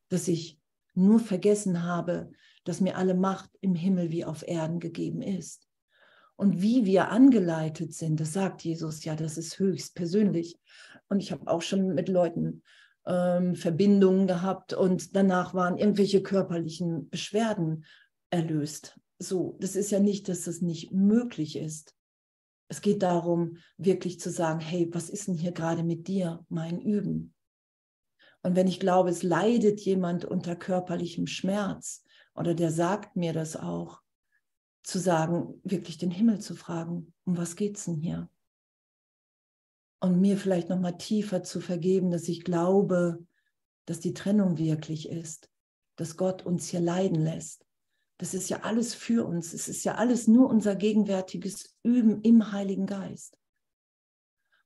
[0.08, 0.58] Dass ich
[0.94, 2.32] nur vergessen habe,
[2.68, 5.66] dass mir alle Macht im Himmel wie auf Erden gegeben ist.
[6.36, 10.58] Und wie wir angeleitet sind, das sagt Jesus ja, das ist höchst persönlich.
[11.08, 12.62] Und ich habe auch schon mit Leuten
[13.06, 17.86] ähm, Verbindungen gehabt und danach waren irgendwelche körperlichen Beschwerden
[18.28, 19.00] erlöst.
[19.18, 21.94] So, das ist ja nicht, dass das nicht möglich ist.
[22.68, 26.82] Es geht darum, wirklich zu sagen, hey, was ist denn hier gerade mit dir, mein
[26.82, 27.32] Üben?
[28.42, 32.04] Und wenn ich glaube, es leidet jemand unter körperlichem Schmerz
[32.38, 34.00] oder der sagt mir das auch,
[34.82, 38.30] zu sagen, wirklich den Himmel zu fragen, um was geht es denn hier?
[40.00, 43.24] und mir vielleicht noch mal tiefer zu vergeben, dass ich glaube,
[43.86, 45.50] dass die Trennung wirklich ist,
[45.96, 47.66] dass Gott uns hier leiden lässt.
[48.18, 49.52] Das ist ja alles für uns.
[49.54, 53.36] Es ist ja alles nur unser gegenwärtiges Üben im Heiligen Geist.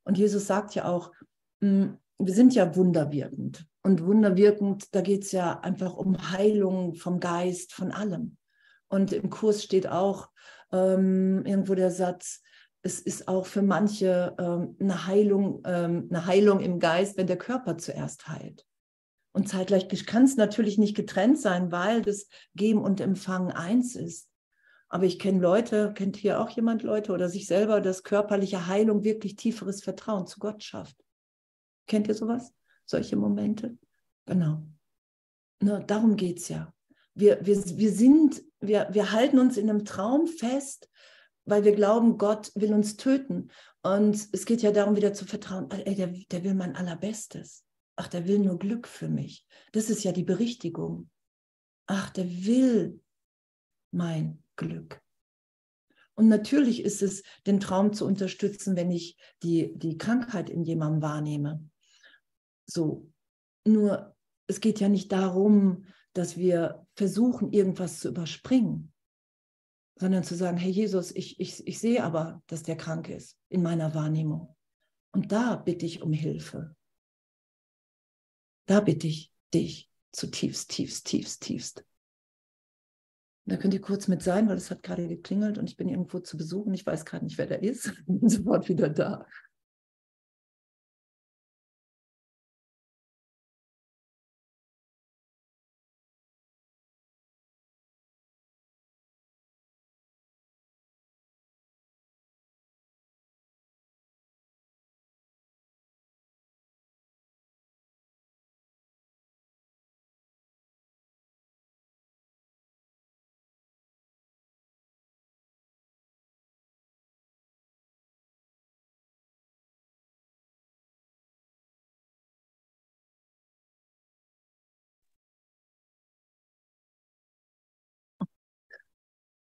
[0.04, 1.12] Und Jesus sagt ja auch,
[1.60, 3.66] hm, wir sind ja wunderwirkend.
[3.82, 8.36] Und wunderwirkend, da geht es ja einfach um Heilung vom Geist, von allem.
[8.88, 10.30] Und im Kurs steht auch
[10.70, 12.42] ähm, irgendwo der Satz,
[12.82, 17.38] es ist auch für manche ähm, eine, Heilung, ähm, eine Heilung im Geist, wenn der
[17.38, 18.66] Körper zuerst heilt.
[19.32, 24.28] Und zeitgleich kann es natürlich nicht getrennt sein, weil das Geben und Empfangen eins ist.
[24.88, 29.04] Aber ich kenne Leute, kennt hier auch jemand Leute oder sich selber, dass körperliche Heilung
[29.04, 30.96] wirklich tieferes Vertrauen zu Gott schafft.
[31.86, 32.52] Kennt ihr sowas?
[32.84, 33.78] Solche Momente?
[34.26, 34.62] Genau.
[35.60, 36.72] Na, darum geht es ja.
[37.14, 40.88] Wir, wir, wir sind, wir, wir halten uns in einem Traum fest,
[41.44, 43.50] weil wir glauben, Gott will uns töten.
[43.82, 47.64] Und es geht ja darum, wieder zu vertrauen, ey, der, der will mein Allerbestes.
[47.96, 49.46] Ach, der will nur Glück für mich.
[49.72, 51.10] Das ist ja die Berichtigung.
[51.86, 53.00] Ach, der will
[53.90, 55.02] mein Glück.
[56.14, 61.02] Und natürlich ist es, den Traum zu unterstützen, wenn ich die, die Krankheit in jemandem
[61.02, 61.68] wahrnehme.
[62.72, 63.10] So.
[63.66, 64.16] Nur,
[64.48, 68.92] es geht ja nicht darum, dass wir versuchen, irgendwas zu überspringen,
[69.98, 73.62] sondern zu sagen, hey Jesus, ich, ich, ich sehe aber, dass der krank ist in
[73.62, 74.56] meiner Wahrnehmung.
[75.12, 76.74] Und da bitte ich um Hilfe.
[78.66, 81.84] Da bitte ich dich zutiefst, tiefst, tiefst, tiefst.
[83.44, 86.20] Da könnt ihr kurz mit sein, weil es hat gerade geklingelt und ich bin irgendwo
[86.20, 86.72] zu besuchen.
[86.74, 87.92] Ich weiß gerade nicht, wer da ist.
[88.06, 89.26] Bin sofort wieder da.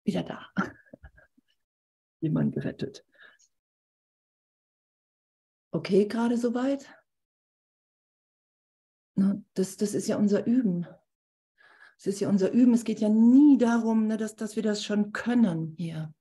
[0.09, 0.47] Wieder da.
[2.21, 3.05] Jemand gerettet.
[5.71, 6.89] Okay, gerade soweit?
[9.53, 10.87] Das, das ist ja unser Üben.
[11.97, 12.73] Es ist ja unser Üben.
[12.73, 16.13] Es geht ja nie darum, ne, dass, dass wir das schon können hier,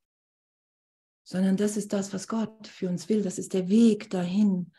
[1.22, 3.22] sondern das ist das, was Gott für uns will.
[3.22, 4.72] Das ist der Weg dahin.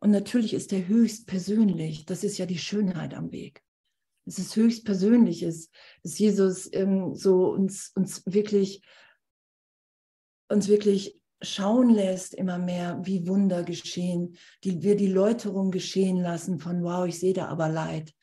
[0.00, 2.04] Und natürlich ist der höchst persönlich.
[2.06, 3.65] Das ist ja die Schönheit am Weg
[4.26, 5.70] es ist höchst Persönliches,
[6.02, 8.82] dass Jesus ähm, so uns, uns wirklich
[10.48, 16.58] uns wirklich schauen lässt immer mehr, wie Wunder geschehen, die wir die Läuterung geschehen lassen
[16.58, 18.14] von wow, ich sehe da aber Leid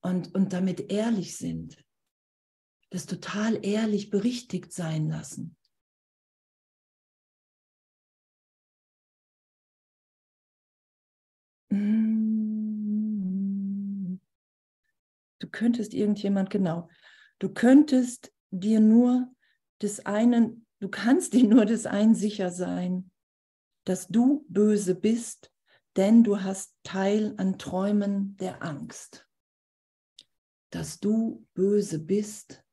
[0.00, 1.76] und, und damit ehrlich sind,
[2.90, 5.56] das total ehrlich berichtigt sein lassen.
[15.38, 16.88] Du könntest irgendjemand, genau,
[17.38, 19.28] du könntest dir nur
[19.82, 23.10] des einen, du kannst dir nur des einen sicher sein,
[23.84, 25.52] dass du böse bist,
[25.96, 29.26] denn du hast Teil an Träumen der Angst.
[30.70, 32.64] Dass du böse bist,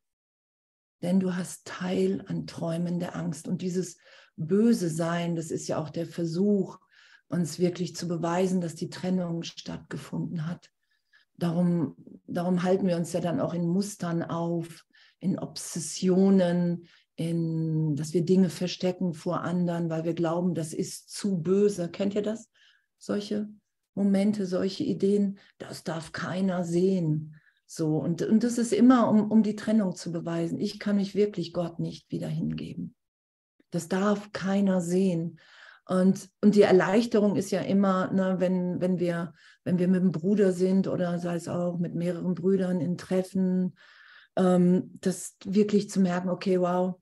[1.02, 3.48] denn du hast Teil an Träumen der Angst.
[3.48, 3.98] Und dieses
[4.36, 6.80] Böse Sein, das ist ja auch der Versuch,
[7.28, 10.73] uns wirklich zu beweisen, dass die Trennung stattgefunden hat.
[11.38, 11.96] Darum,
[12.28, 14.86] darum halten wir uns ja dann auch in Mustern auf,
[15.20, 21.42] in Obsessionen, in, dass wir Dinge verstecken vor anderen, weil wir glauben, das ist zu
[21.42, 21.90] böse.
[21.90, 22.50] Kennt ihr das?
[22.98, 23.50] Solche
[23.96, 27.36] Momente, solche Ideen, das darf keiner sehen.
[27.66, 30.60] So, und, und das ist immer, um, um die Trennung zu beweisen.
[30.60, 32.96] Ich kann mich wirklich Gott nicht wieder hingeben.
[33.72, 35.40] Das darf keiner sehen.
[35.86, 39.34] Und, und die Erleichterung ist ja immer, ne, wenn, wenn, wir,
[39.64, 43.76] wenn wir mit einem Bruder sind oder sei es auch mit mehreren Brüdern in Treffen,
[44.36, 46.96] ähm, das wirklich zu merken, okay, wow,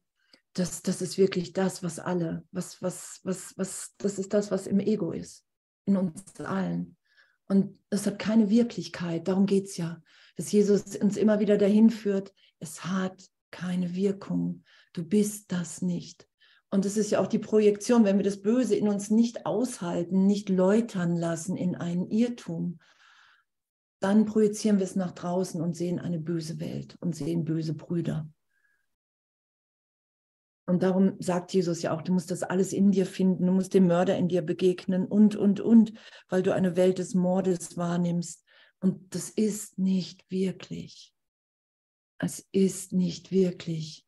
[0.53, 4.67] das, das ist wirklich das, was alle, was, was, was, was, das ist das, was
[4.67, 5.45] im Ego ist,
[5.85, 6.97] in uns allen.
[7.47, 10.01] Und es hat keine Wirklichkeit, darum geht es ja,
[10.35, 16.27] dass Jesus uns immer wieder dahin führt, es hat keine Wirkung, du bist das nicht.
[16.73, 20.25] Und es ist ja auch die Projektion, wenn wir das Böse in uns nicht aushalten,
[20.25, 22.79] nicht läutern lassen in einen Irrtum,
[23.99, 28.27] dann projizieren wir es nach draußen und sehen eine böse Welt und sehen böse Brüder.
[30.65, 33.73] Und darum sagt Jesus ja auch, du musst das alles in dir finden, du musst
[33.73, 35.91] dem Mörder in dir begegnen und, und, und,
[36.29, 38.45] weil du eine Welt des Mordes wahrnimmst.
[38.79, 41.13] Und das ist nicht wirklich.
[42.19, 44.07] Es ist nicht wirklich.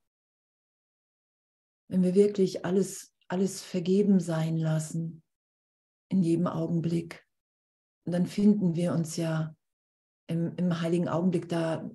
[1.93, 5.21] Wenn wir wirklich alles, alles vergeben sein lassen,
[6.09, 7.23] in jedem Augenblick,
[8.03, 9.55] dann finden wir uns ja
[10.25, 11.87] im, im heiligen Augenblick, da,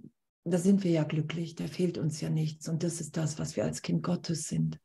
[0.44, 2.68] da sind wir ja glücklich, da fehlt uns ja nichts.
[2.68, 4.78] Und das ist das, was wir als Kind Gottes sind.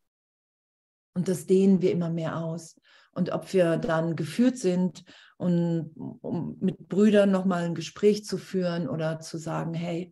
[1.13, 2.76] Und das dehnen wir immer mehr aus.
[3.12, 5.04] Und ob wir dann geführt sind,
[5.38, 10.12] und, um mit Brüdern nochmal ein Gespräch zu führen oder zu sagen, hey,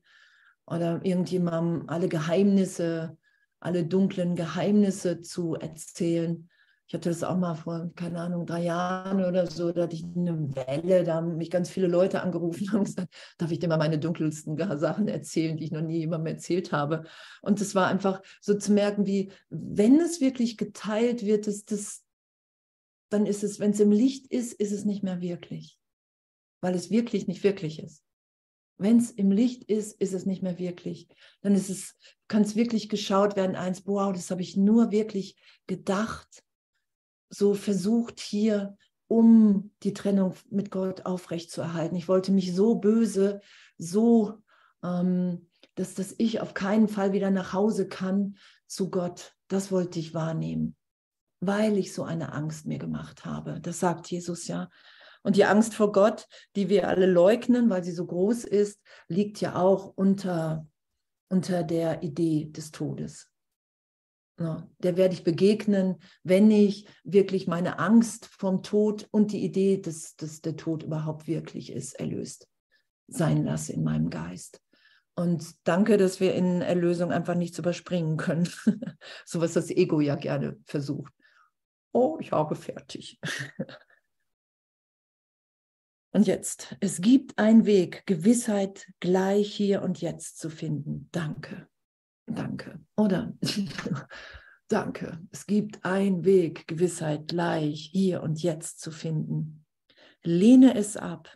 [0.68, 3.18] oder irgendjemandem alle Geheimnisse,
[3.62, 6.50] alle dunklen Geheimnisse zu erzählen,
[6.92, 10.04] ich hatte das auch mal vor, keine Ahnung, drei Jahren oder so, da hatte ich
[10.04, 13.78] eine Welle, da haben mich ganz viele Leute angerufen und gesagt, darf ich dir mal
[13.78, 17.06] meine dunkelsten Sachen erzählen, die ich noch nie jemandem erzählt habe.
[17.42, 22.04] Und es war einfach so zu merken, wie, wenn es wirklich geteilt wird, ist das,
[23.08, 25.80] dann ist es, wenn es im Licht ist, ist es nicht mehr wirklich,
[26.60, 28.04] weil es wirklich nicht wirklich ist.
[28.82, 31.08] Wenn es im Licht ist, ist es nicht mehr wirklich.
[31.42, 31.96] Dann ist es,
[32.28, 36.44] kann es wirklich geschaut werden, eins, wow, das habe ich nur wirklich gedacht
[37.30, 41.98] so versucht hier, um die Trennung mit Gott aufrechtzuerhalten.
[41.98, 43.42] Ich wollte mich so böse,
[43.78, 44.38] so,
[44.84, 49.36] ähm, dass, dass ich auf keinen Fall wieder nach Hause kann zu Gott.
[49.48, 50.76] Das wollte ich wahrnehmen,
[51.40, 53.60] weil ich so eine Angst mir gemacht habe.
[53.62, 54.70] Das sagt Jesus ja.
[55.24, 59.40] Und die Angst vor Gott, die wir alle leugnen, weil sie so groß ist, liegt
[59.42, 60.68] ja auch unter,
[61.30, 63.28] unter der Idee des Todes.
[64.38, 70.16] Der werde ich begegnen, wenn ich wirklich meine Angst vom Tod und die Idee, dass,
[70.16, 72.48] dass der Tod überhaupt wirklich ist, erlöst
[73.12, 74.62] sein lasse in meinem Geist.
[75.16, 78.50] Und danke, dass wir in Erlösung einfach nichts überspringen können.
[79.26, 81.14] so was das Ego ja gerne versucht.
[81.92, 83.20] Oh, ich habe fertig.
[86.12, 91.08] und jetzt, es gibt einen Weg, Gewissheit gleich hier und jetzt zu finden.
[91.12, 91.68] Danke.
[92.26, 92.80] Danke.
[92.98, 93.34] Oder
[94.68, 95.20] danke.
[95.32, 99.66] Es gibt einen Weg, Gewissheit gleich hier und jetzt zu finden.
[100.24, 101.36] Lehne es ab,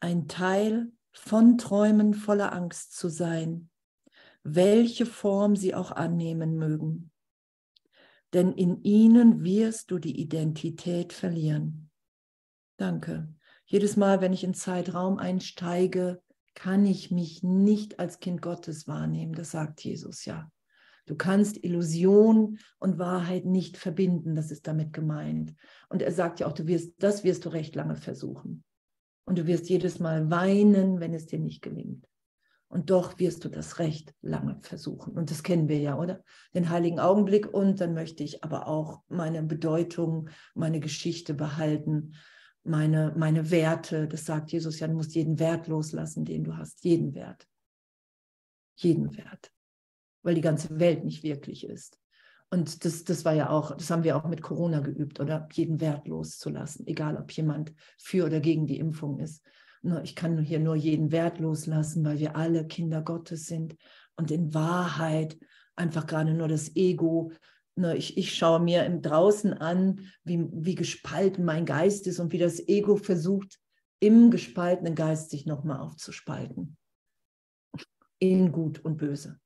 [0.00, 3.70] ein Teil von Träumen voller Angst zu sein,
[4.42, 7.10] welche Form sie auch annehmen mögen.
[8.32, 11.90] Denn in ihnen wirst du die Identität verlieren.
[12.76, 13.34] Danke.
[13.70, 16.20] Jedes Mal, wenn ich in Zeitraum einsteige,
[16.54, 19.32] kann ich mich nicht als Kind Gottes wahrnehmen.
[19.32, 20.50] Das sagt Jesus ja.
[21.06, 25.54] Du kannst Illusion und Wahrheit nicht verbinden, das ist damit gemeint.
[25.88, 28.64] Und er sagt ja auch, du wirst, das wirst du recht lange versuchen.
[29.24, 32.08] Und du wirst jedes Mal weinen, wenn es dir nicht gelingt.
[32.66, 35.16] Und doch wirst du das recht lange versuchen.
[35.16, 36.24] Und das kennen wir ja, oder?
[36.54, 37.54] Den heiligen Augenblick.
[37.54, 42.14] Und dann möchte ich aber auch meine Bedeutung, meine Geschichte behalten
[42.64, 44.08] meine, meine Werte.
[44.08, 46.84] Das sagt Jesus ja, du musst jeden Wert loslassen, den du hast.
[46.84, 47.46] Jeden Wert.
[48.76, 49.52] Jeden Wert.
[50.22, 51.98] Weil die ganze Welt nicht wirklich ist.
[52.50, 55.48] Und das, das war ja auch, das haben wir auch mit Corona geübt, oder?
[55.52, 59.42] Jeden Wert loszulassen, egal ob jemand für oder gegen die Impfung ist.
[60.02, 63.76] Ich kann hier nur jeden Wert loslassen, weil wir alle Kinder Gottes sind
[64.16, 65.38] und in Wahrheit
[65.74, 67.32] einfach gerade nur das Ego
[67.76, 72.32] Ne, ich, ich schaue mir im Draußen an, wie, wie gespalten mein Geist ist und
[72.32, 73.58] wie das Ego versucht,
[74.00, 76.76] im gespaltenen Geist sich nochmal aufzuspalten.
[78.18, 79.40] In Gut und Böse.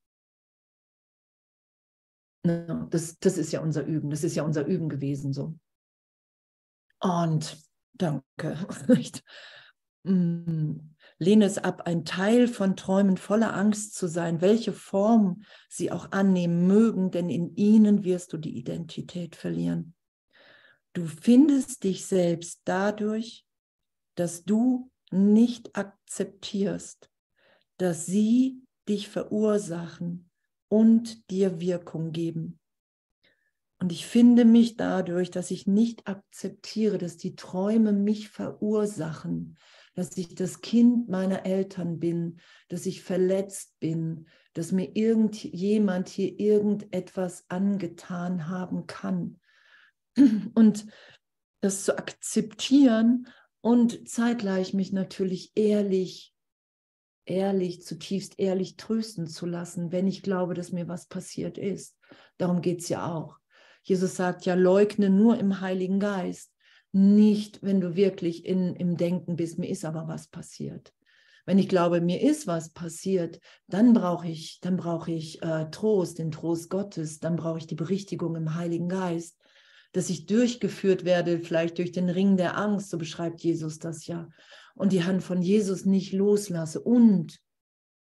[2.44, 4.10] Ne, das, das ist ja unser Üben.
[4.10, 5.58] Das ist ja unser Üben gewesen so.
[7.00, 7.58] Und
[7.94, 8.66] danke.
[11.18, 16.10] Lehne es ab, ein Teil von Träumen voller Angst zu sein, welche Form sie auch
[16.12, 19.94] annehmen mögen, denn in ihnen wirst du die Identität verlieren.
[20.92, 23.46] Du findest dich selbst dadurch,
[24.16, 27.10] dass du nicht akzeptierst,
[27.78, 30.30] dass sie dich verursachen
[30.68, 32.58] und dir Wirkung geben.
[33.80, 39.58] Und ich finde mich dadurch, dass ich nicht akzeptiere, dass die Träume mich verursachen,
[39.94, 46.38] dass ich das Kind meiner Eltern bin, dass ich verletzt bin, dass mir irgendjemand hier
[46.38, 49.40] irgendetwas angetan haben kann.
[50.54, 50.86] Und
[51.60, 53.26] das zu akzeptieren
[53.62, 56.34] und zeitgleich mich natürlich ehrlich,
[57.24, 61.96] ehrlich, zutiefst ehrlich trösten zu lassen, wenn ich glaube, dass mir was passiert ist.
[62.36, 63.38] Darum geht es ja auch.
[63.82, 66.53] Jesus sagt ja, leugne nur im Heiligen Geist
[66.94, 70.94] nicht, wenn du wirklich in, im Denken bist, mir ist aber was passiert.
[71.44, 76.18] Wenn ich glaube, mir ist was passiert, dann brauche ich, dann brauche ich äh, Trost,
[76.18, 79.36] den Trost Gottes, dann brauche ich die Berichtigung im Heiligen Geist,
[79.92, 84.28] dass ich durchgeführt werde, vielleicht durch den Ring der Angst, so beschreibt Jesus das ja,
[84.74, 87.38] und die Hand von Jesus nicht loslasse und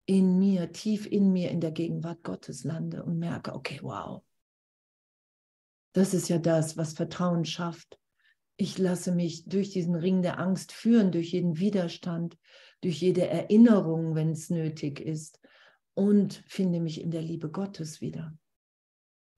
[0.07, 4.23] in mir, tief in mir, in der Gegenwart Gottes lande und merke, okay, wow,
[5.95, 7.99] das ist ja das, was Vertrauen schafft.
[8.57, 12.39] Ich lasse mich durch diesen Ring der Angst führen, durch jeden Widerstand,
[12.81, 15.41] durch jede Erinnerung, wenn es nötig ist
[15.95, 18.37] und finde mich in der Liebe Gottes wieder.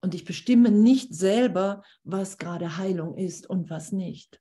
[0.03, 4.41] Und ich bestimme nicht selber, was gerade Heilung ist und was nicht.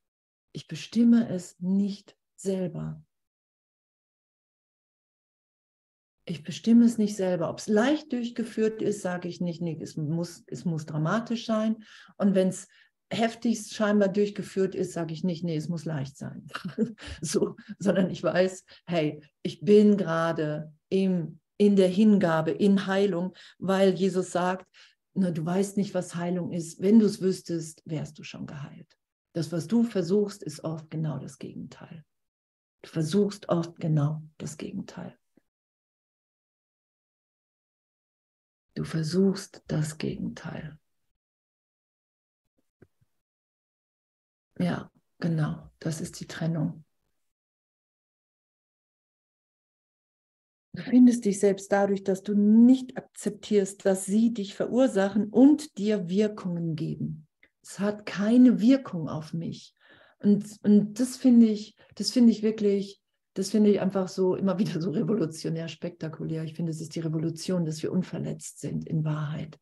[0.51, 3.03] Ich bestimme es nicht selber.
[6.27, 7.49] Ich bestimme es nicht selber.
[7.49, 9.61] Ob es leicht durchgeführt ist, sage ich nicht.
[9.61, 11.83] Nee, es muss, es muss dramatisch sein.
[12.17, 12.67] Und wenn es
[13.11, 16.47] heftigst scheinbar durchgeführt ist, sage ich nicht, nee, es muss leicht sein.
[17.21, 24.31] so, sondern ich weiß, hey, ich bin gerade in der Hingabe, in Heilung, weil Jesus
[24.31, 24.67] sagt,
[25.13, 26.81] na, du weißt nicht, was Heilung ist.
[26.81, 28.97] Wenn du es wüsstest, wärst du schon geheilt.
[29.33, 32.03] Das, was du versuchst, ist oft genau das Gegenteil.
[32.81, 35.17] Du versuchst oft genau das Gegenteil.
[38.75, 40.77] Du versuchst das Gegenteil.
[44.59, 46.83] Ja, genau, das ist die Trennung.
[50.73, 56.09] Du findest dich selbst dadurch, dass du nicht akzeptierst, dass sie dich verursachen und dir
[56.09, 57.27] Wirkungen geben.
[57.61, 59.73] Es hat keine Wirkung auf mich.
[60.19, 63.01] Und, und das finde ich, das finde ich wirklich
[63.35, 66.43] das finde ich einfach so immer wieder so revolutionär spektakulär.
[66.43, 69.59] Ich finde, es ist die Revolution, dass wir unverletzt sind in Wahrheit,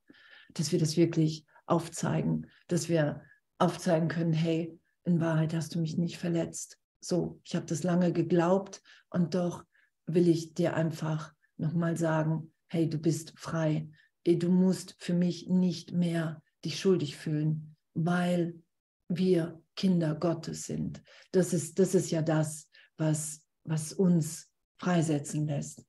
[0.53, 3.21] dass wir das wirklich aufzeigen, dass wir
[3.57, 6.79] aufzeigen können, hey, in Wahrheit hast du mich nicht verletzt.
[6.99, 9.65] So, ich habe das lange geglaubt und doch
[10.05, 13.89] will ich dir einfach nochmal sagen, hey, du bist frei.
[14.25, 18.61] Du musst für mich nicht mehr dich schuldig fühlen, weil
[19.09, 21.03] wir Kinder Gottes sind.
[21.31, 25.85] Das ist, das ist ja das, was was uns freisetzen lässt.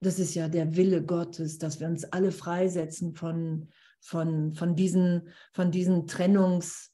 [0.00, 3.68] Das ist ja der Wille Gottes, dass wir uns alle freisetzen von,
[4.00, 6.91] von, von, diesen, von, diesen Trennungs,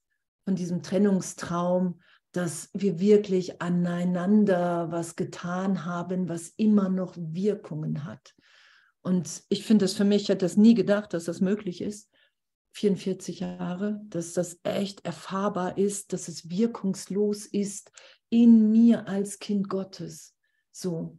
[0.48, 2.00] von diesem Trennungstraum,
[2.32, 8.34] dass wir wirklich aneinander was getan haben, was immer noch Wirkungen hat.
[9.02, 12.10] Und ich finde das für mich, ich hätte das nie gedacht, dass das möglich ist.
[12.72, 17.92] 44 Jahre, dass das echt erfahrbar ist, dass es wirkungslos ist,
[18.30, 20.34] in mir als Kind Gottes.
[20.72, 21.18] So.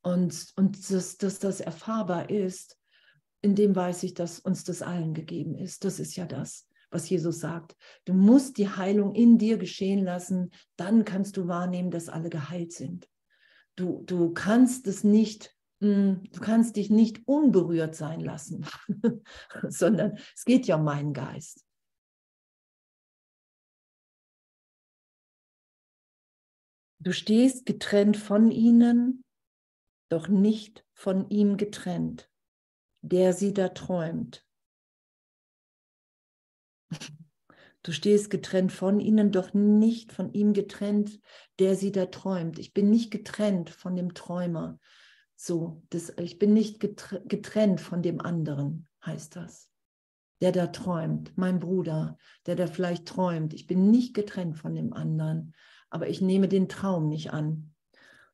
[0.00, 2.78] Und, und dass, dass das erfahrbar ist,
[3.42, 5.84] in dem weiß ich, dass uns das allen gegeben ist.
[5.84, 7.76] Das ist ja das, was Jesus sagt.
[8.04, 12.72] Du musst die Heilung in dir geschehen lassen, dann kannst du wahrnehmen, dass alle geheilt
[12.72, 13.08] sind.
[13.76, 18.66] Du, du kannst es nicht, hm, du kannst dich nicht unberührt sein lassen,
[19.68, 21.64] sondern es geht ja um meinen Geist.
[27.02, 29.24] Du stehst getrennt von ihnen,
[30.10, 32.30] doch nicht von ihm getrennt,
[33.00, 34.44] der sie da träumt.
[37.82, 41.18] Du stehst getrennt von ihnen, doch nicht von ihm getrennt,
[41.58, 42.58] der sie da träumt.
[42.58, 44.78] Ich bin nicht getrennt von dem Träumer.
[45.34, 49.70] So, das, ich bin nicht getrennt von dem anderen, heißt das.
[50.42, 53.54] Der da träumt, mein Bruder, der da vielleicht träumt.
[53.54, 55.54] Ich bin nicht getrennt von dem anderen,
[55.88, 57.74] aber ich nehme den Traum nicht an.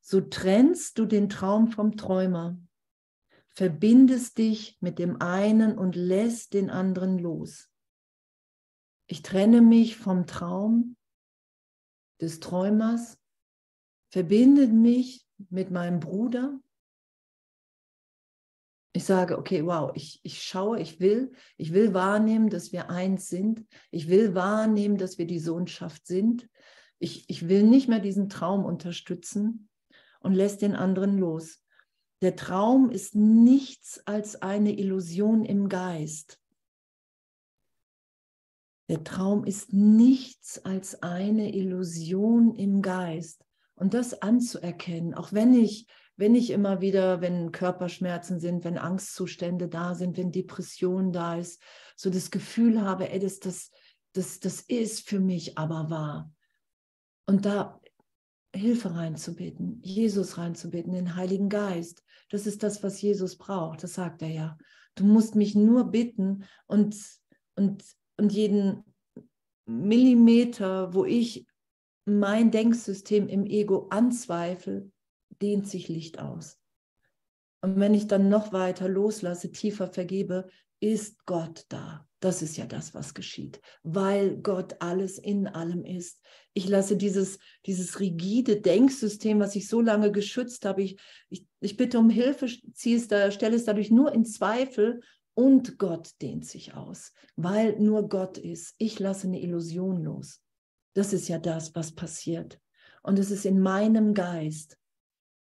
[0.01, 2.57] So trennst du den Traum vom Träumer,
[3.47, 7.69] verbindest dich mit dem einen und lässt den anderen los.
[9.07, 10.97] Ich trenne mich vom Traum
[12.19, 13.17] des Träumers,
[14.09, 16.59] verbinde mich mit meinem Bruder.
[18.91, 23.27] Ich sage, okay, wow, ich, ich schaue, ich will, ich will wahrnehmen, dass wir eins
[23.27, 23.65] sind.
[23.91, 26.49] Ich will wahrnehmen, dass wir die Sohnschaft sind.
[26.99, 29.69] Ich, ich will nicht mehr diesen Traum unterstützen
[30.19, 31.63] und lässt den anderen los.
[32.23, 36.41] Der Traum ist nichts als eine Illusion im Geist.
[38.89, 43.43] Der Traum ist nichts als eine Illusion im Geist.
[43.75, 49.67] Und das anzuerkennen, auch wenn ich, wenn ich immer wieder, wenn Körperschmerzen sind, wenn Angstzustände
[49.67, 51.61] da sind, wenn Depression da ist,
[51.95, 53.71] so das Gefühl habe, ey, das, das,
[54.13, 56.31] das, das ist für mich aber wahr.
[57.27, 57.79] Und da
[58.55, 62.03] Hilfe reinzubeten, Jesus reinzubeten, den Heiligen Geist.
[62.29, 63.83] Das ist das, was Jesus braucht.
[63.83, 64.57] Das sagt er ja.
[64.95, 66.97] Du musst mich nur bitten und,
[67.55, 67.83] und,
[68.17, 68.83] und jeden
[69.65, 71.45] Millimeter, wo ich
[72.05, 74.89] mein Denksystem im Ego anzweifle,
[75.41, 76.57] dehnt sich Licht aus.
[77.61, 80.47] Und wenn ich dann noch weiter loslasse, tiefer vergebe,
[80.79, 82.07] ist Gott da.
[82.19, 86.19] Das ist ja das, was geschieht, weil Gott alles in allem ist.
[86.53, 87.37] Ich lasse dieses,
[87.67, 90.99] dieses rigide Denksystem, was ich so lange geschützt habe, ich,
[91.29, 95.01] ich, ich bitte um Hilfe, ziehe es da, stelle es dadurch nur in Zweifel
[95.37, 98.73] und Gott dehnt sich aus, weil nur Gott ist.
[98.79, 100.41] Ich lasse eine Illusion los.
[100.95, 102.59] Das ist ja das, was passiert.
[103.03, 104.79] Und es ist in meinem Geist.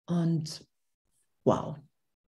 [0.06, 0.68] Und
[1.44, 1.78] wow,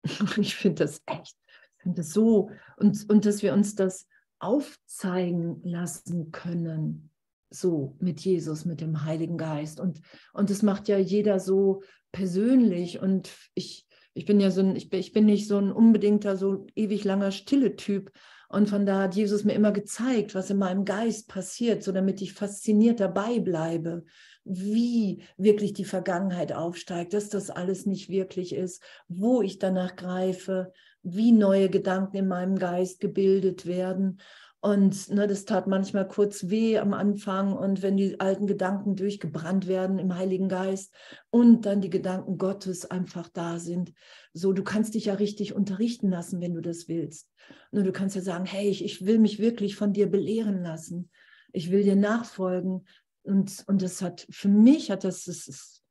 [0.37, 4.07] ich finde das echt, ich finde das so, und, und dass wir uns das
[4.39, 7.11] aufzeigen lassen können,
[7.49, 9.81] so mit Jesus, mit dem Heiligen Geist.
[9.81, 9.99] Und,
[10.31, 11.83] und das macht ja jeder so
[12.13, 13.01] persönlich.
[13.01, 16.37] Und ich, ich bin ja so ein, ich bin, ich bin nicht so ein unbedingter,
[16.37, 18.11] so ewig langer stille Typ.
[18.47, 22.21] Und von da hat Jesus mir immer gezeigt, was in meinem Geist passiert, so damit
[22.21, 24.05] ich fasziniert dabei bleibe,
[24.43, 30.71] wie wirklich die Vergangenheit aufsteigt, dass das alles nicht wirklich ist, wo ich danach greife,
[31.01, 34.19] wie neue Gedanken in meinem Geist gebildet werden.
[34.63, 39.67] Und ne, das tat manchmal kurz weh am Anfang und wenn die alten Gedanken durchgebrannt
[39.67, 40.93] werden im Heiligen Geist
[41.31, 43.91] und dann die Gedanken Gottes einfach da sind.
[44.31, 47.29] So, du kannst dich ja richtig unterrichten lassen, wenn du das willst.
[47.73, 51.09] Nur du kannst ja sagen, hey, ich, ich will mich wirklich von dir belehren lassen.
[51.51, 52.87] Ich will dir nachfolgen.
[53.23, 55.83] Und, und das hat, für mich hat das, es ist,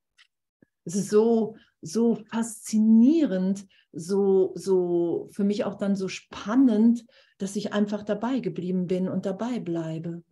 [0.86, 7.04] es ist so, so faszinierend, so, so für mich auch dann so spannend,
[7.38, 10.22] dass ich einfach dabei geblieben bin und dabei bleibe.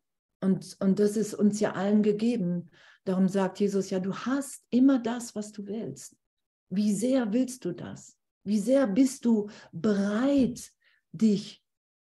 [0.40, 2.70] Und, und das ist uns ja allen gegeben.
[3.04, 6.16] Darum sagt Jesus ja, du hast immer das, was du willst.
[6.70, 8.16] Wie sehr willst du das?
[8.44, 10.70] Wie sehr bist du bereit,
[11.12, 11.62] dich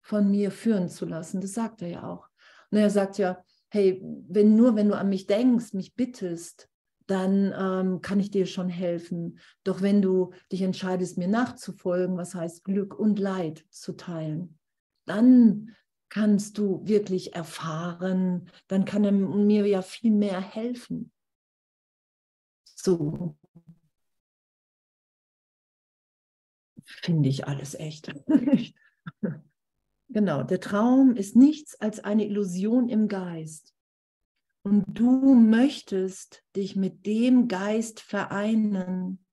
[0.01, 1.41] von mir führen zu lassen?
[1.41, 2.27] Das sagt er ja auch.
[2.69, 6.68] Und er sagt ja, hey, wenn nur wenn du an mich denkst, mich bittest,
[7.09, 9.39] dann ähm, kann ich dir schon helfen.
[9.63, 14.59] Doch wenn du dich entscheidest, mir nachzufolgen, was heißt Glück und Leid zu teilen,
[15.05, 15.75] dann
[16.09, 21.11] kannst du wirklich erfahren, dann kann er mir ja viel mehr helfen.
[22.63, 23.35] So
[26.83, 28.11] finde ich alles echt.
[30.09, 33.73] genau, der Traum ist nichts als eine Illusion im Geist.
[34.69, 39.25] Und du möchtest dich mit dem Geist vereinen,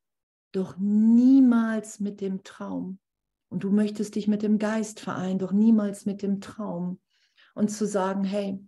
[0.50, 2.98] doch niemals mit dem Traum.
[3.50, 7.00] Und du möchtest dich mit dem Geist vereinen, doch niemals mit dem Traum.
[7.54, 8.58] Und zu sagen, hey,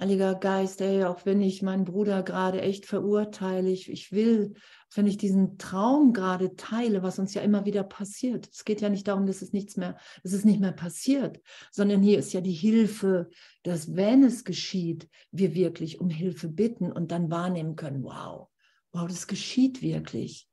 [0.00, 4.54] Heiliger Geist, ey, auch wenn ich meinen Bruder gerade echt verurteile, ich, ich will,
[4.92, 8.48] wenn ich diesen Traum gerade teile, was uns ja immer wieder passiert.
[8.52, 11.40] Es geht ja nicht darum, dass es nichts mehr, dass es nicht mehr passiert,
[11.70, 13.30] sondern hier ist ja die Hilfe,
[13.62, 18.48] dass wenn es geschieht, wir wirklich um Hilfe bitten und dann wahrnehmen können, wow,
[18.92, 20.48] wow, das geschieht wirklich.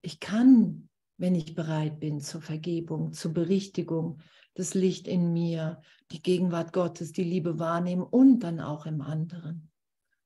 [0.00, 4.20] Ich kann, wenn ich bereit bin zur Vergebung, zur Berichtigung,
[4.58, 5.80] das Licht in mir,
[6.10, 9.70] die Gegenwart Gottes, die Liebe wahrnehmen und dann auch im anderen.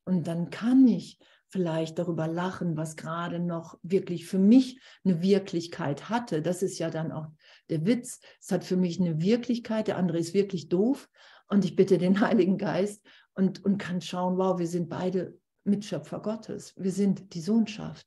[0.05, 1.18] Und dann kann ich
[1.49, 6.41] vielleicht darüber lachen, was gerade noch wirklich für mich eine Wirklichkeit hatte.
[6.41, 7.26] Das ist ja dann auch
[7.68, 8.20] der Witz.
[8.41, 11.11] Es hat für mich eine Wirklichkeit, der andere ist wirklich doof.
[11.49, 13.05] Und ich bitte den Heiligen Geist
[13.35, 16.72] und, und kann schauen, wow, wir sind beide Mitschöpfer Gottes.
[16.78, 18.07] Wir sind die Sohnschaft.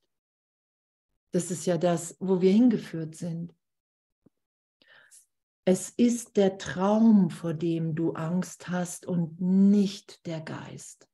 [1.34, 3.55] Das ist ja das, wo wir hingeführt sind.
[5.68, 11.10] Es ist der Traum, vor dem du Angst hast und nicht der Geist.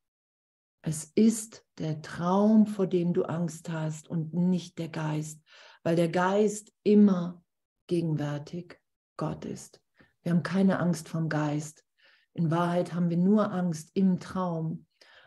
[0.82, 5.42] Es ist der Traum, vor dem du Angst hast und nicht der Geist,
[5.84, 7.42] weil der Geist immer
[7.88, 8.78] gegenwärtig
[9.16, 9.80] Gott ist.
[10.22, 11.86] Wir haben keine Angst vom Geist.
[12.34, 14.86] In Wahrheit haben wir nur Angst im Traum.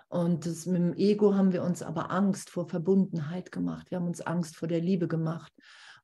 [0.08, 3.90] Und das, mit dem Ego haben wir uns aber Angst vor Verbundenheit gemacht.
[3.90, 5.52] Wir haben uns Angst vor der Liebe gemacht.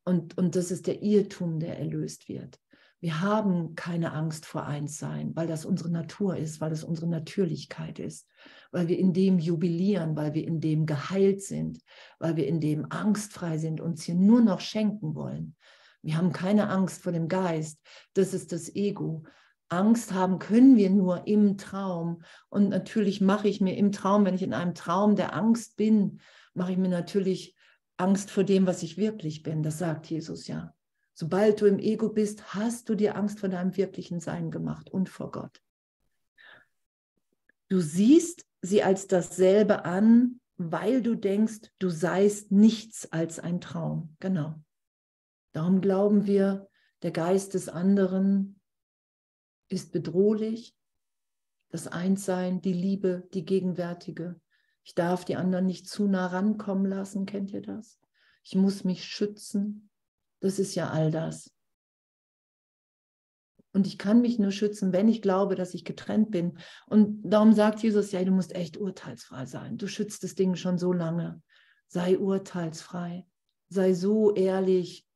[0.04, 2.58] Und, und das ist der Irrtum, der erlöst wird.
[3.00, 7.98] Wir haben keine Angst vor Einssein, weil das unsere Natur ist, weil das unsere Natürlichkeit
[7.98, 8.28] ist,
[8.72, 11.78] weil wir in dem jubilieren, weil wir in dem geheilt sind,
[12.18, 15.56] weil wir in dem angstfrei sind, uns hier nur noch schenken wollen.
[16.02, 17.80] Wir haben keine Angst vor dem Geist.
[18.14, 19.24] Das ist das Ego.
[19.70, 22.22] Angst haben können wir nur im Traum.
[22.48, 26.20] Und natürlich mache ich mir im Traum, wenn ich in einem Traum der Angst bin,
[26.54, 27.56] mache ich mir natürlich
[27.96, 29.62] Angst vor dem, was ich wirklich bin.
[29.62, 30.74] Das sagt Jesus ja.
[31.14, 35.08] Sobald du im Ego bist, hast du dir Angst vor deinem wirklichen Sein gemacht und
[35.08, 35.60] vor Gott.
[37.68, 44.16] Du siehst sie als dasselbe an, weil du denkst, du seist nichts als ein Traum.
[44.20, 44.54] Genau.
[45.52, 46.68] Darum glauben wir,
[47.02, 48.60] der Geist des anderen
[49.68, 50.74] ist bedrohlich.
[51.70, 54.40] Das Einssein, die Liebe, die gegenwärtige,
[54.82, 57.26] Ich darf die anderen nicht zu nah rankommen lassen.
[57.26, 58.00] Kennt ihr das?
[58.42, 59.89] Ich muss mich schützen.
[60.40, 61.50] Das ist ja all das.
[63.72, 66.58] Und ich kann mich nur schützen, wenn ich glaube, dass ich getrennt bin.
[66.86, 69.76] Und darum sagt Jesus, ja, du musst echt urteilsfrei sein.
[69.76, 71.40] Du schützt das Ding schon so lange.
[71.86, 73.26] Sei urteilsfrei.
[73.68, 75.06] Sei so ehrlich,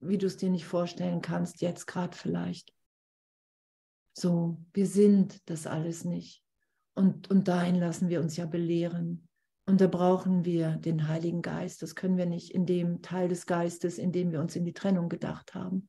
[0.00, 2.72] wie du es dir nicht vorstellen kannst, jetzt gerade vielleicht.
[4.12, 6.42] So, wir sind das alles nicht.
[6.94, 9.28] Und, und dahin lassen wir uns ja belehren.
[9.66, 11.82] Und da brauchen wir den Heiligen Geist.
[11.82, 14.74] Das können wir nicht in dem Teil des Geistes, in dem wir uns in die
[14.74, 15.88] Trennung gedacht haben.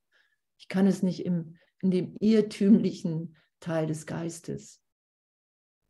[0.57, 4.81] Ich kann es nicht im, in dem irrtümlichen Teil des Geistes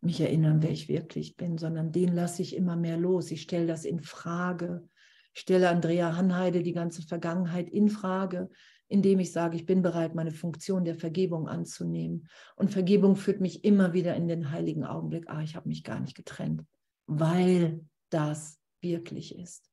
[0.02, 3.32] mich erinnern, wer ich wirklich bin, sondern den lasse ich immer mehr los.
[3.32, 4.88] Ich stelle das in Frage.
[5.34, 8.50] Ich stelle Andrea Hanheide die ganze Vergangenheit in Frage,
[8.88, 12.28] indem ich sage, ich bin bereit, meine Funktion der Vergebung anzunehmen.
[12.56, 16.00] Und Vergebung führt mich immer wieder in den heiligen Augenblick, ah, ich habe mich gar
[16.00, 16.64] nicht getrennt,
[17.08, 19.70] weil das wirklich ist.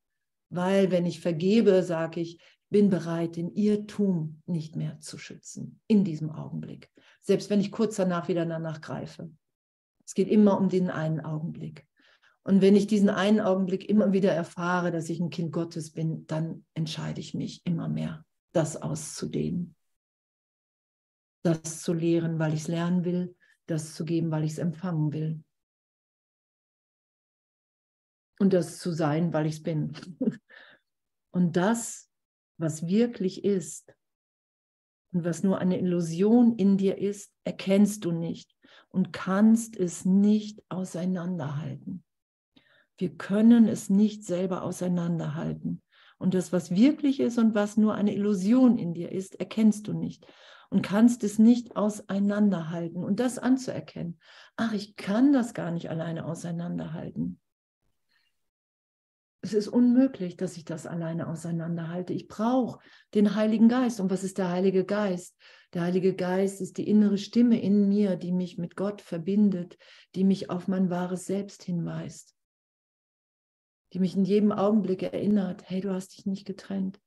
[0.50, 6.04] Weil wenn ich vergebe, sage ich, bin bereit, den Irrtum nicht mehr zu schützen in
[6.04, 6.90] diesem Augenblick.
[7.20, 9.30] Selbst wenn ich kurz danach wieder danach greife.
[10.04, 11.86] Es geht immer um den einen Augenblick.
[12.44, 16.26] Und wenn ich diesen einen Augenblick immer wieder erfahre, dass ich ein Kind Gottes bin,
[16.26, 19.76] dann entscheide ich mich immer mehr, das auszudehnen.
[21.44, 25.12] Das zu lehren, weil ich es lernen will, das zu geben, weil ich es empfangen
[25.12, 25.44] will.
[28.42, 29.92] Und das zu sein, weil ich es bin.
[31.30, 32.12] Und das
[32.62, 33.92] was wirklich ist
[35.12, 38.56] und was nur eine Illusion in dir ist, erkennst du nicht
[38.88, 42.02] und kannst es nicht auseinanderhalten.
[42.96, 45.82] Wir können es nicht selber auseinanderhalten.
[46.18, 49.92] Und das, was wirklich ist und was nur eine Illusion in dir ist, erkennst du
[49.92, 50.24] nicht
[50.70, 53.02] und kannst es nicht auseinanderhalten.
[53.02, 54.20] Und das anzuerkennen,
[54.56, 57.41] ach, ich kann das gar nicht alleine auseinanderhalten
[59.44, 62.12] es ist unmöglich, dass ich das alleine auseinanderhalte.
[62.12, 62.78] Ich brauche
[63.12, 63.98] den Heiligen Geist.
[63.98, 65.36] Und was ist der Heilige Geist?
[65.74, 69.78] Der Heilige Geist ist die innere Stimme in mir, die mich mit Gott verbindet,
[70.14, 72.36] die mich auf mein wahres Selbst hinweist,
[73.92, 77.00] die mich in jedem Augenblick erinnert, hey, du hast dich nicht getrennt.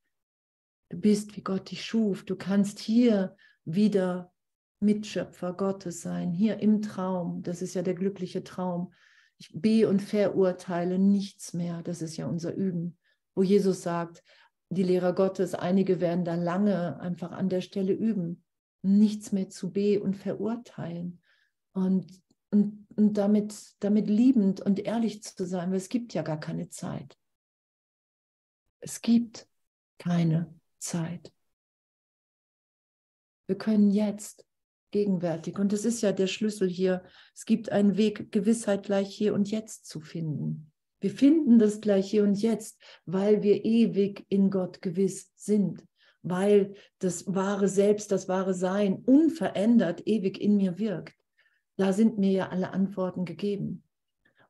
[0.89, 2.25] Du bist, wie Gott dich schuf.
[2.25, 4.33] Du kannst hier wieder
[4.81, 7.43] Mitschöpfer Gottes sein, hier im Traum.
[7.43, 8.91] Das ist ja der glückliche Traum
[9.37, 11.81] ich be- und verurteile nichts mehr.
[11.83, 12.97] Das ist ja unser Üben,
[13.33, 14.23] wo Jesus sagt,
[14.69, 18.43] die Lehrer Gottes, einige werden da lange einfach an der Stelle üben,
[18.81, 21.21] nichts mehr zu be- und verurteilen
[21.73, 22.21] und,
[22.51, 26.69] und, und damit, damit liebend und ehrlich zu sein, weil es gibt ja gar keine
[26.69, 27.17] Zeit.
[28.79, 29.47] Es gibt
[29.97, 31.31] keine Zeit.
[33.47, 34.45] Wir können jetzt
[34.95, 35.59] gegenwärtig.
[35.59, 37.03] Und das ist ja der Schlüssel hier.
[37.33, 40.71] Es gibt einen Weg, Gewissheit gleich hier und jetzt zu finden.
[41.01, 45.83] Wir finden das gleich hier und jetzt, weil wir ewig in Gott gewiss sind,
[46.21, 51.13] weil das wahre Selbst, das wahre Sein unverändert ewig in mir wirkt.
[51.75, 53.83] Da sind mir ja alle Antworten gegeben.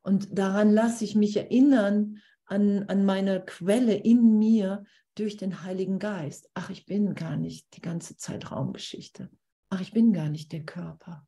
[0.03, 4.83] Und daran lasse ich mich erinnern an, an meine Quelle in mir
[5.15, 6.51] durch den Heiligen Geist.
[6.53, 9.31] Ach, ich bin gar nicht die ganze Zeit Raumgeschichte
[9.70, 11.28] ach, ich bin gar nicht der Körper.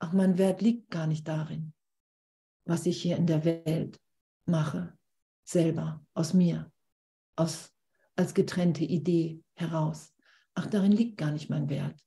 [0.00, 1.74] Ach, mein Wert liegt gar nicht darin,
[2.64, 4.00] was ich hier in der Welt
[4.44, 4.96] mache,
[5.44, 6.72] selber, aus mir,
[7.36, 7.74] aus,
[8.16, 10.14] als getrennte Idee heraus.
[10.54, 12.00] Ach, darin liegt gar nicht mein Wert.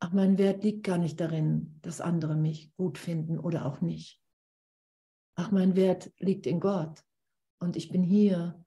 [0.00, 4.20] Ach, mein Wert liegt gar nicht darin, dass andere mich gut finden oder auch nicht.
[5.34, 7.04] Ach, mein Wert liegt in Gott.
[7.58, 8.64] Und ich bin hier,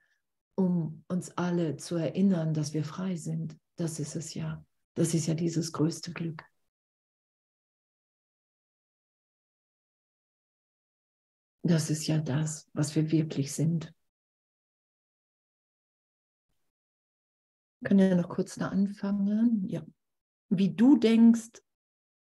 [0.56, 3.58] um uns alle zu erinnern, dass wir frei sind.
[3.76, 4.64] Das ist es ja.
[4.96, 6.44] Das ist ja dieses größte Glück.
[11.64, 13.94] Das ist ja das, was wir wirklich sind.
[17.80, 19.68] Wir können ja noch kurz da anfangen.
[19.68, 19.86] Ja.
[20.50, 21.62] Wie du denkst,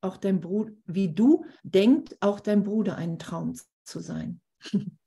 [0.03, 4.41] auch dein Bruder, wie du denkt auch dein Bruder einen Traum zu sein.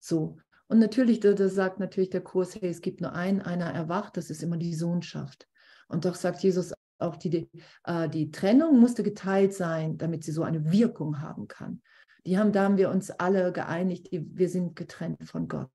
[0.00, 0.38] so.
[0.66, 4.16] Und natürlich, da, da sagt natürlich der Kurs, hey, es gibt nur einen, einer erwacht,
[4.16, 5.46] das ist immer die Sohnschaft.
[5.88, 7.48] Und doch sagt Jesus auch, die,
[7.84, 11.82] äh, die Trennung musste geteilt sein, damit sie so eine Wirkung haben kann.
[12.26, 15.70] Die haben, da haben wir uns alle geeinigt, die, wir sind getrennt von Gott.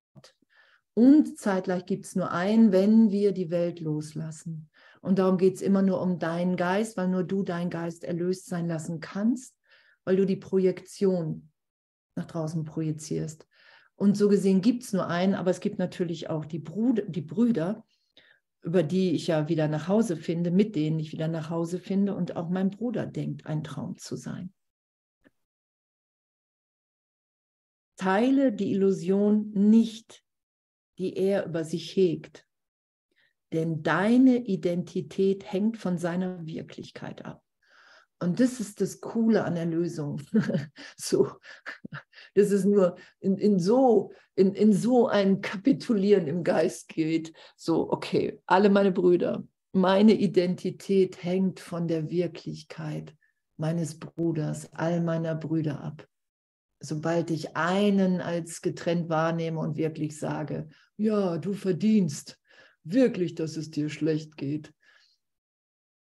[0.93, 4.69] Und zeitgleich gibt es nur einen, wenn wir die Welt loslassen.
[5.01, 8.47] Und darum geht es immer nur um deinen Geist, weil nur du deinen Geist erlöst
[8.47, 9.55] sein lassen kannst,
[10.03, 11.51] weil du die Projektion
[12.15, 13.47] nach draußen projizierst.
[13.95, 17.21] Und so gesehen gibt es nur einen, aber es gibt natürlich auch die, Bruder, die
[17.21, 17.85] Brüder,
[18.61, 22.15] über die ich ja wieder nach Hause finde, mit denen ich wieder nach Hause finde
[22.15, 24.53] und auch mein Bruder denkt, ein Traum zu sein.
[27.99, 30.23] teile die Illusion nicht,
[30.97, 32.47] die er über sich hegt.
[33.51, 37.43] Denn deine Identität hängt von seiner Wirklichkeit ab.
[38.21, 40.21] Und das ist das Coole an der Lösung.
[40.97, 41.31] so,
[42.35, 47.33] dass es nur in, in, so, in, in so ein Kapitulieren im Geist geht.
[47.55, 53.15] So, okay, alle meine Brüder, meine Identität hängt von der Wirklichkeit
[53.55, 56.07] meines Bruders, all meiner Brüder ab.
[56.81, 60.67] Sobald ich einen als getrennt wahrnehme und wirklich sage,
[60.97, 62.39] ja, du verdienst
[62.83, 64.73] wirklich, dass es dir schlecht geht,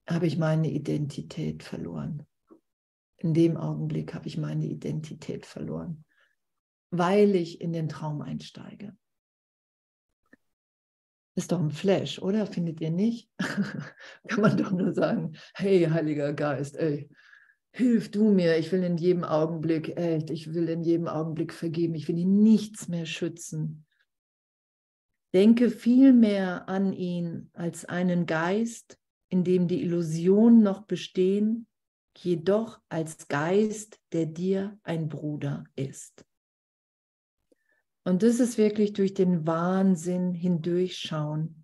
[0.10, 2.26] habe ich meine Identität verloren.
[3.18, 6.06] In dem Augenblick habe ich meine Identität verloren,
[6.90, 8.96] weil ich in den Traum einsteige.
[11.36, 12.46] Ist doch ein Flash, oder?
[12.46, 13.30] Findet ihr nicht?
[14.28, 17.10] Kann man doch nur sagen, hey, Heiliger Geist, ey,
[17.72, 21.96] hilf du mir, ich will in jedem Augenblick, echt, ich will in jedem Augenblick vergeben,
[21.96, 23.86] ich will ihn nichts mehr schützen.
[25.34, 29.00] Denke viel mehr an ihn als einen Geist,
[29.32, 31.66] in dem die Illusionen noch bestehen,
[32.18, 36.26] jedoch als Geist, der dir ein Bruder ist.
[38.04, 41.64] Und das ist wirklich durch den Wahnsinn hindurchschauen.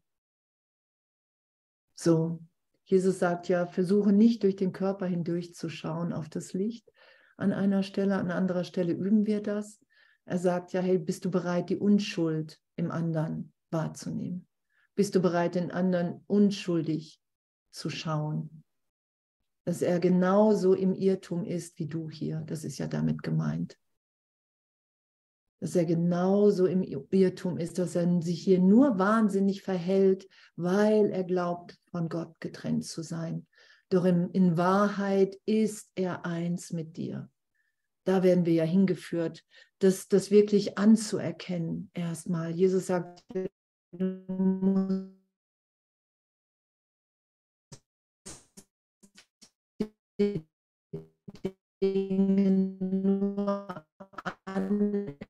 [1.93, 2.41] So,
[2.85, 6.89] Jesus sagt ja, versuche nicht durch den Körper hindurchzuschauen auf das Licht.
[7.35, 9.81] An einer Stelle, an anderer Stelle üben wir das.
[10.23, 14.47] Er sagt ja, hey, bist du bereit, die Unschuld im anderen wahrzunehmen?
[14.95, 17.19] Bist du bereit, den anderen unschuldig
[17.71, 18.63] zu schauen?
[19.65, 22.41] Dass er genauso im Irrtum ist wie du hier.
[22.45, 23.77] Das ist ja damit gemeint
[25.59, 31.23] dass er genauso im Irrtum ist, dass er sich hier nur wahnsinnig verhält, weil er
[31.23, 33.47] glaubt, von Gott getrennt zu sein.
[33.89, 37.29] Doch in, in Wahrheit ist er eins mit dir.
[38.03, 39.43] Da werden wir ja hingeführt,
[39.79, 42.51] das, das wirklich anzuerkennen erstmal.
[42.51, 43.23] Jesus sagt,
[43.91, 45.16] du
[50.19, 50.49] Dinge
[52.79, 53.85] nur
[54.45, 55.21] anerkennen.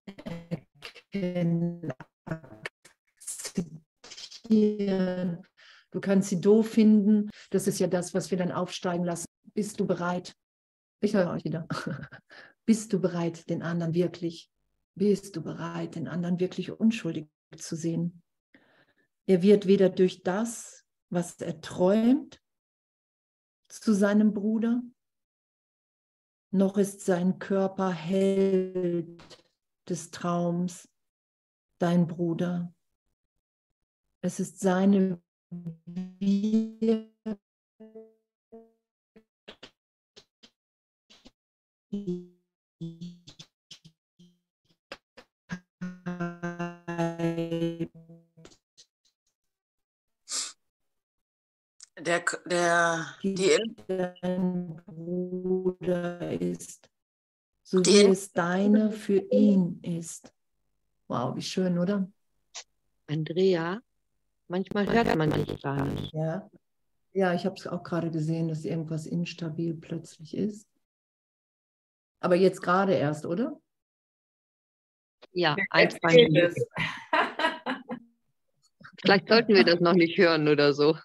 [5.91, 7.29] Du kannst sie doof finden.
[7.49, 9.25] Das ist ja das, was wir dann aufsteigen lassen.
[9.53, 10.33] Bist du bereit?
[11.01, 11.67] Ich höre euch wieder.
[12.65, 14.49] Bist du bereit, den anderen wirklich,
[14.93, 18.21] bist du bereit, den anderen wirklich unschuldig zu sehen?
[19.25, 22.41] Er wird weder durch das, was er träumt,
[23.79, 24.81] zu seinem Bruder,
[26.51, 29.21] noch ist sein Körper Held
[29.87, 30.89] des Traums,
[31.77, 32.73] dein Bruder.
[34.21, 37.11] Es ist seine Wirklichkeit.
[52.07, 56.89] Der, der, die, dein Bruder ist,
[57.63, 60.33] so wie es deine für ihn ist.
[61.09, 62.09] Wow, wie schön, oder?
[63.07, 63.81] Andrea,
[64.47, 66.13] manchmal hört man dich gar nicht.
[66.13, 66.49] Ja,
[67.11, 70.65] ja ich habe es auch gerade gesehen, dass irgendwas instabil plötzlich ist.
[72.21, 73.59] Aber jetzt gerade erst, oder?
[75.33, 76.63] Ja, ein, zwei Minuten.
[79.01, 80.97] Vielleicht sollten wir das noch nicht hören oder so.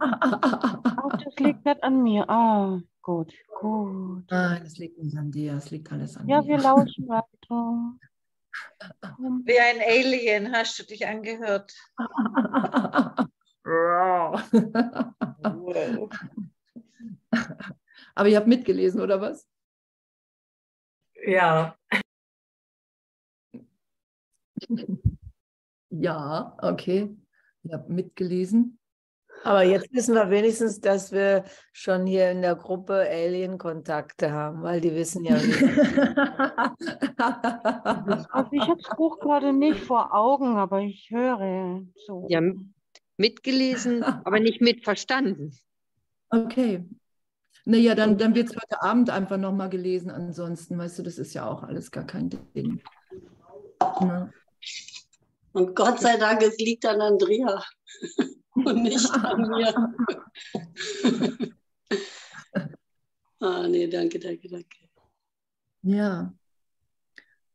[0.00, 2.28] Ach, das liegt nicht an mir.
[2.28, 4.24] Ah, gut, gut.
[4.30, 6.48] Nein, es liegt nicht an dir, es liegt alles an ja, mir.
[6.48, 7.98] Ja, wir lauschen weiter.
[9.44, 11.72] Wie ein Alien hast du dich angehört.
[18.14, 19.48] Aber ihr habt mitgelesen, oder was?
[21.24, 21.76] Ja.
[25.90, 27.16] Ja, okay.
[27.62, 28.78] Ihr habt mitgelesen.
[29.44, 34.80] Aber jetzt wissen wir wenigstens, dass wir schon hier in der Gruppe Alien-Kontakte haben, weil
[34.80, 35.62] die wissen ja nicht.
[38.30, 42.26] also ich habe das Buch gerade nicht vor Augen, aber ich höre so.
[42.28, 42.40] Ja,
[43.16, 45.58] mitgelesen, aber nicht mitverstanden.
[46.30, 46.84] Okay.
[47.64, 50.10] Naja, dann, dann wird es heute Abend einfach nochmal gelesen.
[50.10, 52.82] Ansonsten, weißt du, das ist ja auch alles gar kein Ding.
[54.00, 54.30] Na.
[55.52, 57.62] Und Gott sei Dank, es liegt an Andrea
[58.54, 59.94] und nicht an mir.
[63.40, 64.76] ah, nee, danke, danke, danke.
[65.82, 66.32] Ja.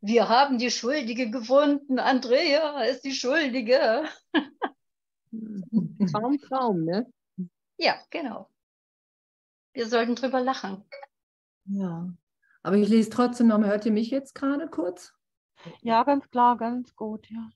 [0.01, 1.99] Wir haben die Schuldige gefunden.
[1.99, 4.03] Andrea ist die Schuldige.
[6.11, 7.11] Traum, Traum, ne?
[7.77, 8.49] Ja, genau.
[9.73, 10.83] Wir sollten drüber lachen.
[11.65, 12.13] Ja.
[12.63, 13.69] Aber ich lese trotzdem noch mal.
[13.69, 15.13] Hört ihr mich jetzt gerade kurz?
[15.81, 17.49] Ja, ganz klar, ganz gut, ja.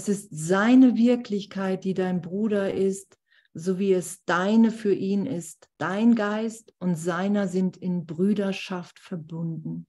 [0.00, 3.18] Es ist seine Wirklichkeit, die dein Bruder ist,
[3.52, 5.68] so wie es deine für ihn ist.
[5.76, 9.86] Dein Geist und seiner sind in Brüderschaft verbunden.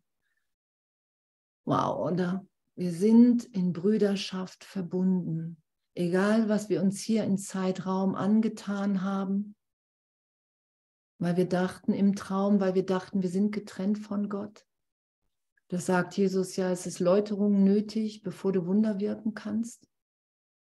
[1.63, 2.45] Wow, oder?
[2.75, 5.61] Wir sind in Brüderschaft verbunden.
[5.95, 9.55] Egal, was wir uns hier im Zeitraum angetan haben,
[11.19, 14.65] weil wir dachten im Traum, weil wir dachten, wir sind getrennt von Gott.
[15.69, 19.87] Das sagt Jesus ja, es ist Läuterung nötig, bevor du Wunder wirken kannst.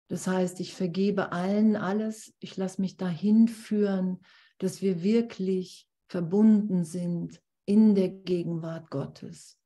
[0.08, 4.20] Das heißt, ich vergebe allen alles, ich lasse mich dahin führen,
[4.60, 9.58] dass wir wirklich verbunden sind in der Gegenwart Gottes.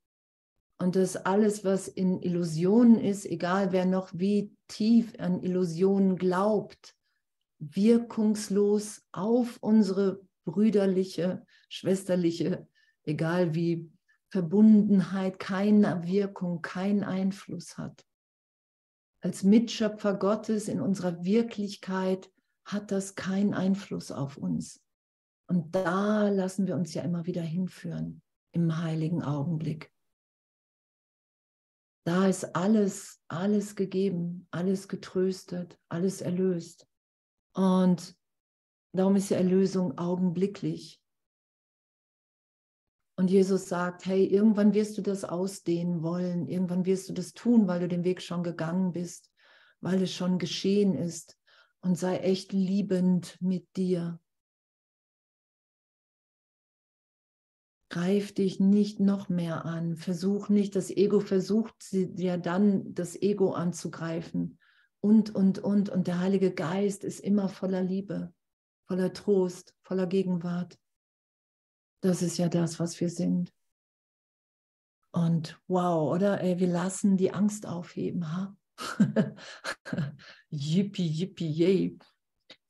[0.78, 6.96] Und dass alles, was in Illusionen ist, egal wer noch wie tief an Illusionen glaubt,
[7.60, 12.66] wirkungslos auf unsere brüderliche, schwesterliche,
[13.04, 13.92] egal wie
[14.30, 18.06] Verbundenheit keine Wirkung, keinen Einfluss hat
[19.22, 22.32] als Mitschöpfer Gottes in unserer Wirklichkeit
[22.66, 24.82] hat das keinen Einfluss auf uns.
[25.48, 29.92] Und da lassen wir uns ja immer wieder hinführen im heiligen Augenblick.
[32.06, 36.88] Da ist alles, alles gegeben, alles getröstet, alles erlöst.
[37.54, 38.16] Und
[38.94, 41.02] darum ist die Erlösung augenblicklich.
[43.20, 47.68] Und Jesus sagt, hey, irgendwann wirst du das ausdehnen wollen, irgendwann wirst du das tun,
[47.68, 49.30] weil du den Weg schon gegangen bist,
[49.82, 51.38] weil es schon geschehen ist.
[51.82, 54.22] Und sei echt liebend mit dir.
[57.90, 59.98] Greif dich nicht noch mehr an.
[59.98, 64.60] Versuch nicht, das Ego versucht ja dann, das Ego anzugreifen.
[65.02, 65.90] Und, und, und.
[65.90, 68.34] Und der Heilige Geist ist immer voller Liebe,
[68.88, 70.80] voller Trost, voller Gegenwart.
[72.02, 73.52] Das ist ja das, was wir sind.
[75.12, 76.42] Und wow, oder?
[76.42, 78.56] Ey, wir lassen die Angst aufheben, ha?
[80.50, 81.98] yippie, yippie, yay.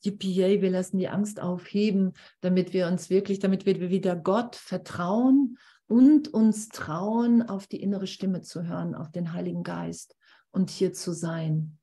[0.02, 4.56] Yippie, yay, wir lassen die Angst aufheben, damit wir uns wirklich, damit wir wieder Gott
[4.56, 5.58] vertrauen
[5.88, 10.16] und uns trauen, auf die innere Stimme zu hören, auf den Heiligen Geist
[10.52, 11.78] und hier zu sein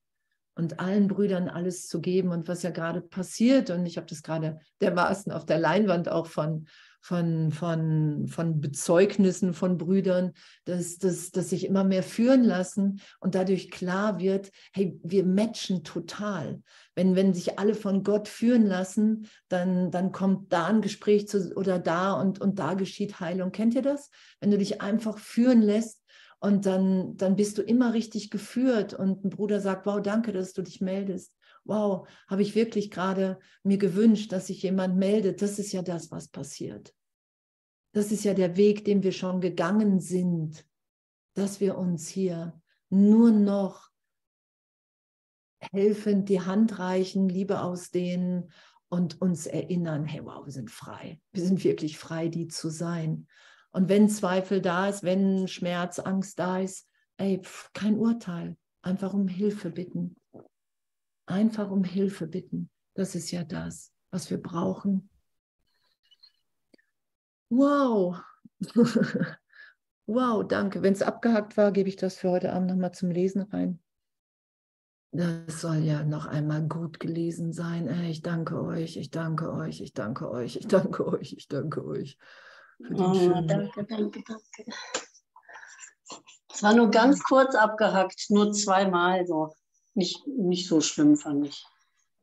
[0.55, 3.68] und allen Brüdern alles zu geben und was ja gerade passiert.
[3.68, 6.66] Und ich habe das gerade dermaßen auf der Leinwand auch von,
[7.07, 10.32] von, von, von Bezeugnissen von Brüdern,
[10.64, 15.84] dass, dass, dass sich immer mehr führen lassen und dadurch klar wird, hey, wir matchen
[15.84, 16.62] total.
[16.96, 21.54] Wenn, wenn sich alle von Gott führen lassen, dann, dann kommt da ein Gespräch zu,
[21.54, 23.52] oder da und, und da geschieht Heilung.
[23.52, 24.11] Kennt ihr das?
[24.40, 26.02] Wenn du dich einfach führen lässt,
[26.38, 30.52] und dann, dann bist du immer richtig geführt und ein Bruder sagt, wow, danke, dass
[30.52, 31.36] du dich meldest.
[31.66, 35.42] Wow, habe ich wirklich gerade mir gewünscht, dass sich jemand meldet.
[35.42, 36.94] Das ist ja das, was passiert.
[37.92, 40.66] Das ist ja der Weg, den wir schon gegangen sind,
[41.34, 42.60] dass wir uns hier
[42.90, 43.90] nur noch
[45.72, 48.52] helfend die Hand reichen, Liebe ausdehnen
[48.88, 51.20] und uns erinnern, hey, wow, wir sind frei.
[51.32, 53.26] Wir sind wirklich frei, die zu sein.
[53.70, 58.56] Und wenn Zweifel da ist, wenn Schmerz, Angst da ist, ey, pf, kein Urteil.
[58.82, 60.16] Einfach um Hilfe bitten.
[61.27, 62.70] Einfach um Hilfe bitten.
[62.95, 65.11] Das ist ja das, was wir brauchen.
[67.51, 68.18] Wow.
[70.07, 70.83] wow, danke.
[70.83, 73.81] Wenn es abgehakt war, gebe ich das für heute Abend nochmal zum Lesen rein.
[75.12, 77.89] Das soll ja noch einmal gut gelesen sein.
[78.05, 82.18] Ich danke euch, ich danke euch, ich danke euch, ich danke euch, ich danke euch.
[82.81, 84.72] Oh, danke, danke, danke.
[86.53, 89.53] Es war nur ganz kurz abgehackt, nur zweimal so.
[89.97, 91.66] Nicht, nicht so schlimm, fand ich.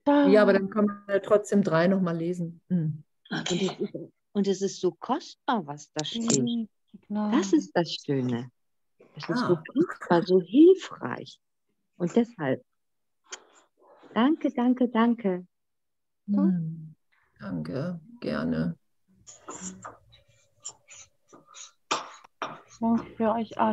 [0.05, 2.61] Ja, aber dann kann man ja trotzdem drei nochmal lesen.
[2.69, 3.03] Mhm.
[3.31, 4.11] Okay.
[4.33, 6.69] Und es ist so kostbar, was da steht.
[7.07, 7.31] Genau.
[7.31, 8.51] Das ist das Schöne.
[9.15, 9.47] Es ist ah.
[9.47, 11.39] so kostbar, so hilfreich.
[11.97, 12.63] Und deshalb,
[14.13, 15.47] danke, danke, danke.
[16.27, 16.95] Hm.
[17.39, 18.77] Danke, gerne.
[22.79, 23.71] Danke für euch alle.